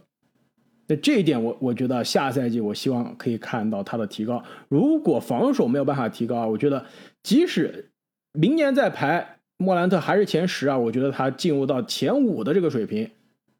[0.88, 4.42] 那这一点，我我觉得下赛季我希望可以看到他的提高。
[4.68, 6.84] 如果防守没有办法提高，我觉得
[7.22, 7.92] 即使
[8.32, 13.10] 明年再排莫兰特还是前十啊，我觉得他进入到前五的这个水平，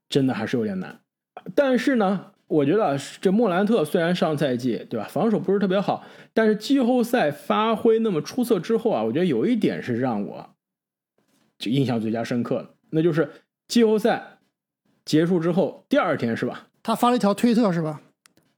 [0.09, 1.01] 真的还是有点难。
[1.55, 2.32] 但是呢？
[2.53, 10.51] 我觉得这莫兰特虽然上赛季对吧防守不是特别好，但是季后赛发挥那么出色之后啊，我觉得有一点是让我
[11.59, 13.31] 就印象最加深刻的，那就是
[13.69, 14.39] 季后赛
[15.05, 16.69] 结束之后第二天是吧？
[16.83, 18.03] 他发了一条推特是吧？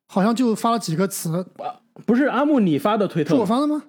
[0.06, 3.34] 好像就发了几个词啊，不是阿木你发的推特？
[3.34, 3.84] 是我发的吗？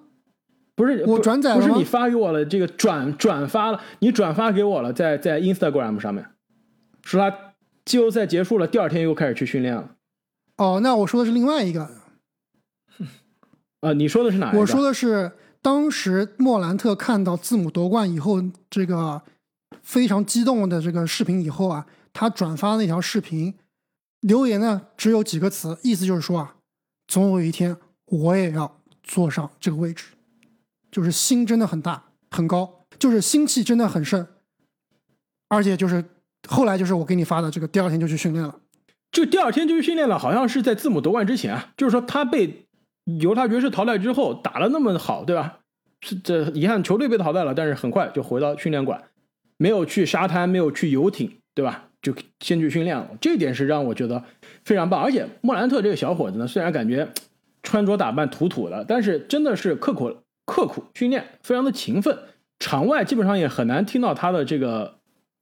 [0.74, 6.26] 不是我转载了不是你发给我了，这个转转发了，你转发给我了，在在 Instagram 上面，
[7.02, 7.54] 说他
[7.84, 9.95] 季后赛结束了，第二天又开始去训练了。
[10.56, 11.90] 哦，那我说的是另外一个，
[13.80, 14.52] 呃，你说的是哪？
[14.52, 19.20] 我说的是当时莫兰特看到字母夺冠以后，这个
[19.82, 23.54] 非常激动的这个视频以后啊，他转发那条视频，
[24.20, 26.56] 留言呢只有几个词，意思就是说啊，
[27.06, 27.76] 总有一天
[28.06, 30.06] 我也要坐上这个位置，
[30.90, 34.26] 就是心真的很大很高，就是心气真的很盛，
[35.48, 36.02] 而且就是
[36.48, 38.58] 后来就是我给你发的这个，第二天就去训练了。
[39.16, 42.66] 就第二天就去训练了，好像是在字母夺冠之前啊，就是说他被
[43.18, 45.60] 犹他爵士淘汰之后打了那么好，对吧？
[46.02, 49.02] 是这遗憾球队被淘汰了，但是很快就回到训练馆，
[49.56, 51.84] 没有去沙滩，没有去游艇，对吧？
[52.02, 54.22] 就先去训练了，这一点是让我觉得
[54.66, 55.02] 非常棒。
[55.02, 57.08] 而且莫兰特这个小伙子呢，虽然感觉
[57.62, 60.14] 穿着打扮土土的，但是真的是刻苦
[60.44, 62.18] 刻苦训练，非常的勤奋，
[62.58, 64.95] 场外基本上也很难听到他的这个。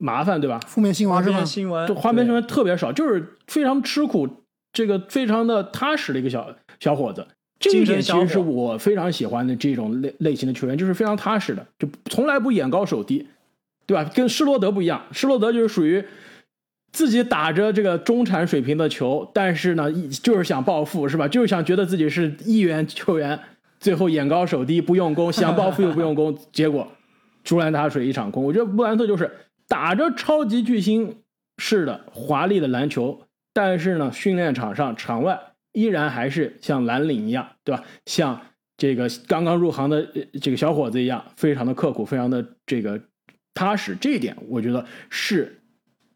[0.05, 0.61] 麻烦对吧？
[0.67, 1.43] 负面新闻是吧？
[1.43, 4.29] 新闻，花边新闻特别少，就是非常吃苦，
[4.71, 7.27] 这个非常的踏实的一个小小伙子。
[7.59, 13.27] 这一点其实是我非常喜欢的这种类类型的球员，就是非常踏实的，就从来不眼高手低，
[13.87, 14.05] 对吧？
[14.15, 16.05] 跟施罗德不一样，施罗德就是属于
[16.93, 19.91] 自己打着这个中产水平的球，但是呢，
[20.23, 21.27] 就是想暴富， 是吧？
[21.27, 23.41] 就是想觉得自己是亿元球员，
[23.81, 26.87] 最后眼高手低，不用功，想暴富又不用功，结果
[27.43, 28.45] 竹篮打水一场空。
[28.45, 29.31] 我觉得布兰特就是。
[29.75, 31.25] 打着超级巨星
[31.59, 35.37] 式的华丽的篮球，但是呢，训练场上场外
[35.73, 37.83] 依然还是像蓝领一样，对吧？
[38.07, 38.41] 像
[38.77, 40.07] 这个刚刚入行的
[40.41, 43.03] 这个小伙子一样，非常的刻苦，非常的这个
[43.53, 43.97] 踏实。
[43.97, 45.61] 这一点我觉得是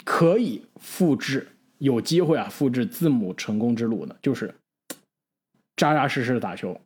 [0.05, 1.49] 可以复制，
[1.79, 4.55] 有机会啊，复制字母成功之路的，就是
[5.75, 6.81] 扎扎实实的打球，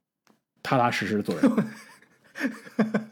[0.62, 1.52] 踏踏实实的做人。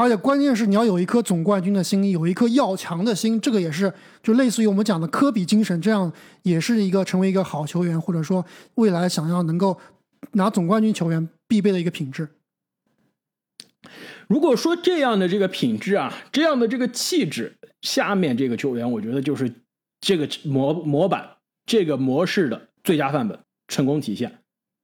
[0.00, 3.92] 而且关键是你要有一颗总冠军的心，有一颗要强的心，这个也是
[4.22, 6.10] 就类似于我们讲的科比精神，这样
[6.42, 8.42] 也是一个成为一个好球员，或者说
[8.76, 9.78] 未来想要能够
[10.32, 12.26] 拿总冠军球员必备的一个品质。
[14.26, 19.52] 如果说这样的这个品质啊，这样的这个气质，下面这个球员，我觉得就是
[20.00, 21.28] 这个模模板
[21.66, 23.38] 这个模式的最佳范本，
[23.68, 24.38] 成功体现。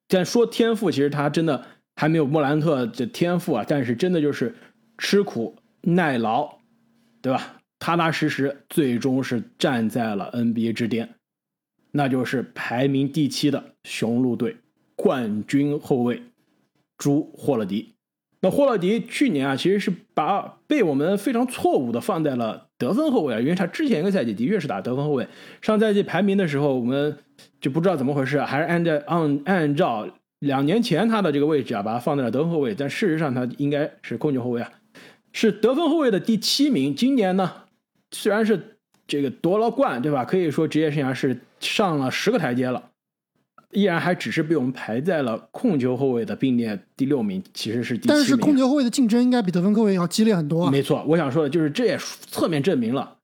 [0.08, 1.64] 但说天赋，其实他真的
[1.94, 4.54] 还没有莫兰特的天赋啊，但是真的就是
[4.98, 6.58] 吃苦耐劳，
[7.20, 7.56] 对吧？
[7.78, 11.10] 踏踏实实，最终是站在了 NBA 之巅，
[11.92, 14.56] 那就是排名第七的雄鹿队
[14.94, 16.22] 冠军后卫
[16.96, 17.92] 朱霍勒迪。
[18.40, 25.28] 那霍勒迪去年啊，其实是把被我们非常错误的放在了得分后卫啊，因为他之前一个赛季的确是打得分后卫，
[25.60, 27.18] 上赛季排名的时候我们
[27.60, 34.70] 就不知道怎么回事，还是按照按按照两年前他的这个位置啊，把他放在了得分后卫，但事实上他应该是控球后卫啊，
[35.36, 36.96] 是得分后卫的第七名。
[36.96, 37.52] 今年呢，
[38.10, 40.24] 虽然是这个夺了冠，对吧？
[40.24, 42.82] 可以说职业生涯是上了十个台阶了。
[43.72, 48.16] 依然还只是被我们排在了控球后卫的并列第六名，其实是第七名。
[48.16, 50.70] 但是控球后卫的竞争应该比得分后卫要激烈很多。
[50.70, 53.18] 没错，我想说的就是这也侧面证明了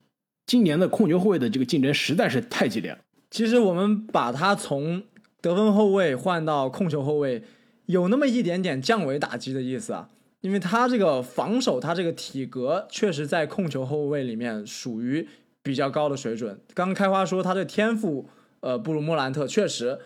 [0.45, 2.99] 今年的控球后卫的这个竞争实在是太激烈了。
[3.31, 5.03] 其实我们把他从
[5.41, 7.43] 得分后卫换到控球后卫，
[7.87, 10.11] 有那么一点点降维打击的意思啊，
[10.43, 15.27] 因为他这个防守，他这个体格确实在控球后卫里面属于
[15.63, 16.61] 比较高的水准。
[16.75, 18.29] 刚刚开花说他的天赋，
[18.61, 19.99] 呃，不如莫兰特，确实。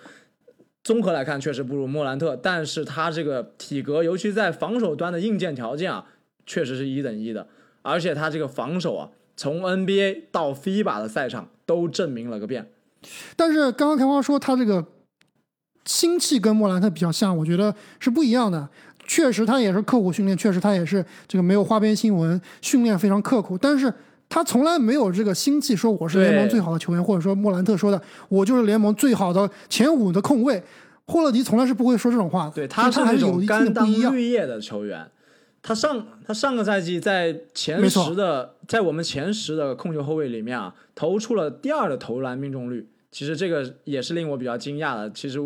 [0.84, 6.06] 综合来看，确实不如莫兰特，但是他这个体格，尤其在防守端的硬件条件啊，
[6.46, 7.48] 确实是一等一的。
[7.82, 12.70] 而且他这个防守啊，从 NBA 到 FIBA 的赛场都证明了个遍。
[13.34, 14.86] 但是刚刚开花说他这个
[15.84, 18.68] 心气跟莫兰特比较像，我觉得是不一样的。
[19.06, 23.92] 确实他也是刻苦训练，确实他也是这个没有花边新闻，训练非常刻苦，但是
[24.28, 30.62] 他从来没有这个心气说我是联盟最好的球员，或者说莫兰特说的我就是联盟最好的前五的控卫。
[31.06, 35.06] 霍勒迪从来是不会说这种话的，对他是那种甘当绿叶的球员。
[35.62, 42.88] 他上他上个赛季在前十的，在我们前十的控球后卫里面啊，投出了第二的投篮命中率。
[43.12, 45.10] 其实这个也是令我比较惊讶的。
[45.12, 45.38] 其实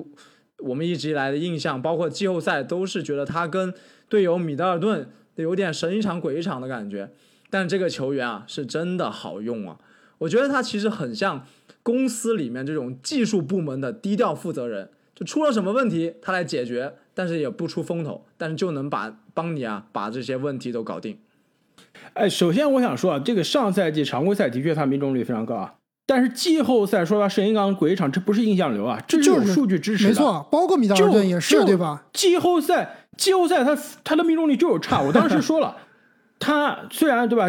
[0.63, 3.73] 我们一直以来的印象，包括季后赛，都是觉得他跟
[4.09, 7.11] 队友米德尔顿有点神一场鬼一场的感觉。
[7.49, 9.79] 但这个球员啊，是真的好用啊！
[10.19, 11.45] 我觉得他其实很像
[11.83, 14.91] 公司里面这种技术部门的低调负责人。
[15.15, 21.19] 就出了什么问题，他来解决，但是也不出风头，但是就能把帮你啊把这些问题都搞定。
[22.15, 25.75] 哎，首先我想说啊，这个上赛季常规赛的确他命中率非常高啊，
[26.11, 30.11] 但是季后赛说他神一港鬼一场，这不是印象流啊，这就是有数据支持的。
[30.11, 32.03] 没错，包括米德尔顿也是对吧？
[32.13, 35.77] 季后赛季后赛他他的命中率就有差，我当时 说了，
[36.41, 37.49] 他虽然对吧，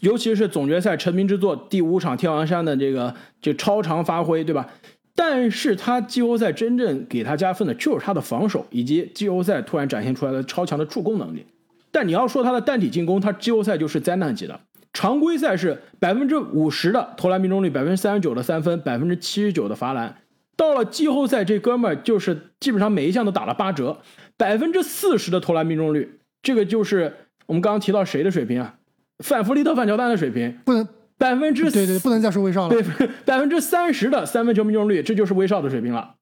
[0.00, 4.66] 尤其是总决赛成名之作第五场天王山的这个就超常发挥，对吧？
[5.14, 11.46] 但是他季后赛真正给他加分的就是他的防守，以及季后赛突然展现出来的超强的助攻能力。
[11.92, 14.58] 但你要说他的单体进攻，他季后赛就是灾难级的。
[14.92, 20.16] 常规赛是百分之五十的投篮命中率，百分之三十九的三分，百分之七十九的罚篮。
[20.56, 23.98] 到了季后赛，这哥们儿就是基本上每一项都打了八折，
[24.36, 27.14] 百分之四十的投篮命中率，这个就是
[27.46, 28.76] 我们刚刚提到谁的水平啊？
[29.22, 30.86] 范弗利特、范乔丹的水平，不能。
[31.18, 32.70] 百分之对对，不能再说威少了。
[32.70, 32.82] 对，
[33.26, 36.14] 百分之三十的三分球命中率，这就是威少的水平了。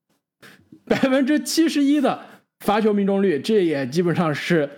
[0.86, 2.18] 百分之七十一的
[2.58, 4.68] 罚球命中率，这也基本上是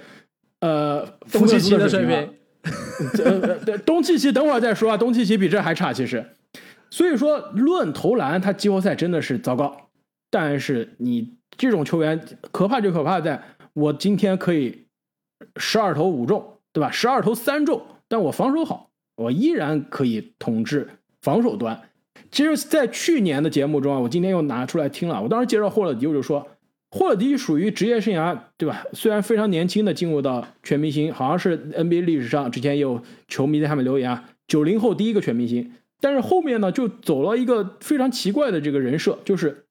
[0.61, 2.35] 呃东契奇的水平。
[3.25, 6.25] 呃，对，东契奇等会儿再说啊，东契奇比这还差其实。
[6.91, 9.89] 所以说，论投篮，他季后赛真的是糟糕。
[10.31, 12.21] 但是你这种球员
[12.51, 13.43] 可怕就可怕在，
[13.73, 14.87] 我今天可以
[15.57, 16.91] 十二投五中，对吧？
[16.91, 18.91] 十二投三中，但我防守好。
[19.17, 20.89] 我依然可以统治
[21.21, 21.81] 防守端。
[22.31, 25.21] 其实，在去年的节目中啊，我今天又拿出来听了。
[25.23, 26.47] 我当时介绍霍勒迪，我就说，
[26.91, 28.85] 霍勒迪属于职业生涯，对吧？
[28.93, 35.73] 虽然非常年轻的进入到全明星，好像是 NBA 历史上之前也有球迷在下面留言啊，九零后第一个全明星。
[36.01, 39.67] 但是后面呢，就走了一个非常奇怪的这个人设，就是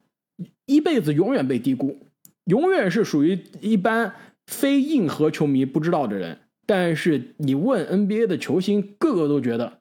[0.66, 1.98] 一辈子永远被低估，
[2.46, 4.14] 永远是属于一般
[4.46, 6.38] 非硬核球迷不知道的人。
[6.66, 9.80] 但是你问 NBA 的球星，个个都觉得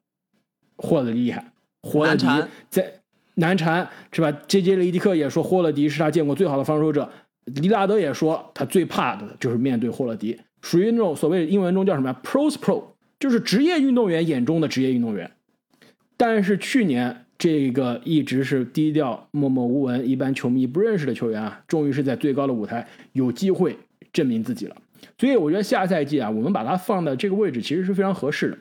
[0.76, 1.53] 霍勒迪厉害。
[1.82, 2.26] 霍勒迪
[2.70, 2.95] 在
[3.34, 7.12] 难缠是吧？J J 雷迪克也说霍勒迪是他见过最好的防守者。
[7.57, 12.82] 利拉德也说他最怕的就是面对霍勒迪，属于那种所谓英文中叫什么 pros pro，
[13.18, 15.30] 就是职业运动员眼中的职业运动员。
[16.16, 23.76] 但是去年这个一直是低调默默无闻，一般球迷不认识的球员啊，终于是在最高的舞台有机会
[24.12, 24.76] 证明自己了。
[25.16, 28.59] 所以我觉得下赛季啊，我们把他放在这个位置其实是非常合适的。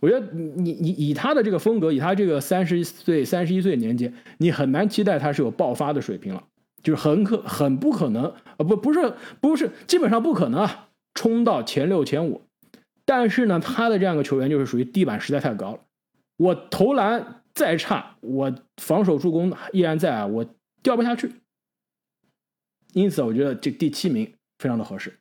[0.00, 6.44] 我觉得你你以他的这个风格，以他这个三十岁、三十一岁年纪，你很难期待他是有爆发的水平了，
[6.88, 9.12] 就是很可很不可能啊，不不是
[9.42, 12.40] 不是基本上不可能啊，冲到前六前五。
[13.04, 15.80] 但是呢，他的这样一个球员就是属于地板实在太高了。
[16.38, 20.46] 我投篮再差，我防守助攻依然在啊，我
[20.82, 21.30] 掉不下去。
[22.94, 25.18] 因此，我觉得这第七名非常的合适。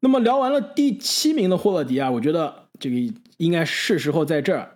[0.00, 2.96] 那么聊完了第七名的霍勒迪啊，我觉得这个
[3.36, 4.71] 应该是时候在这儿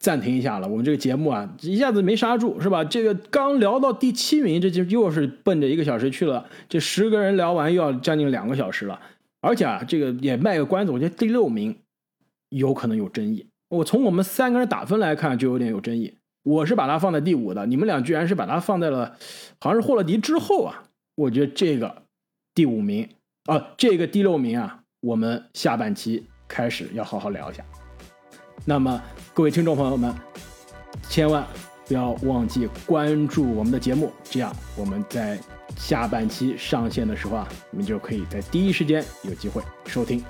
[0.00, 0.66] 暂停一下了。
[0.66, 2.82] 我们这个节目啊，一下子没刹住，是吧？
[2.82, 6.44] 这个刚聊到第七名，这就又是奔着一个小时去了。
[6.68, 8.98] 这十个人聊完又要将近两个小时了。
[9.42, 11.76] 而且啊，这个也卖个关子，我觉得第六名
[12.48, 13.46] 有可能有争议。
[13.68, 16.14] 我从我们三个人打分来看，就有点有争议。
[16.42, 19.16] 我是把它放在第五的，你们俩居然是把它放在了
[19.60, 20.82] 好像是霍勒迪之后啊。
[21.16, 22.02] 我觉得这个
[22.54, 23.06] 第五名
[23.44, 27.62] 啊，这个第六名啊，我们下半期开始要好好聊一下。
[28.70, 29.02] 那么
[29.34, 30.14] 各位听众朋友们，
[31.08, 31.44] 千万
[31.88, 35.36] 不要忘记关注我们的节目，这样我们在
[35.76, 40.24] 下半期上线的时候啊，你们就可以在第一时间有机会收听。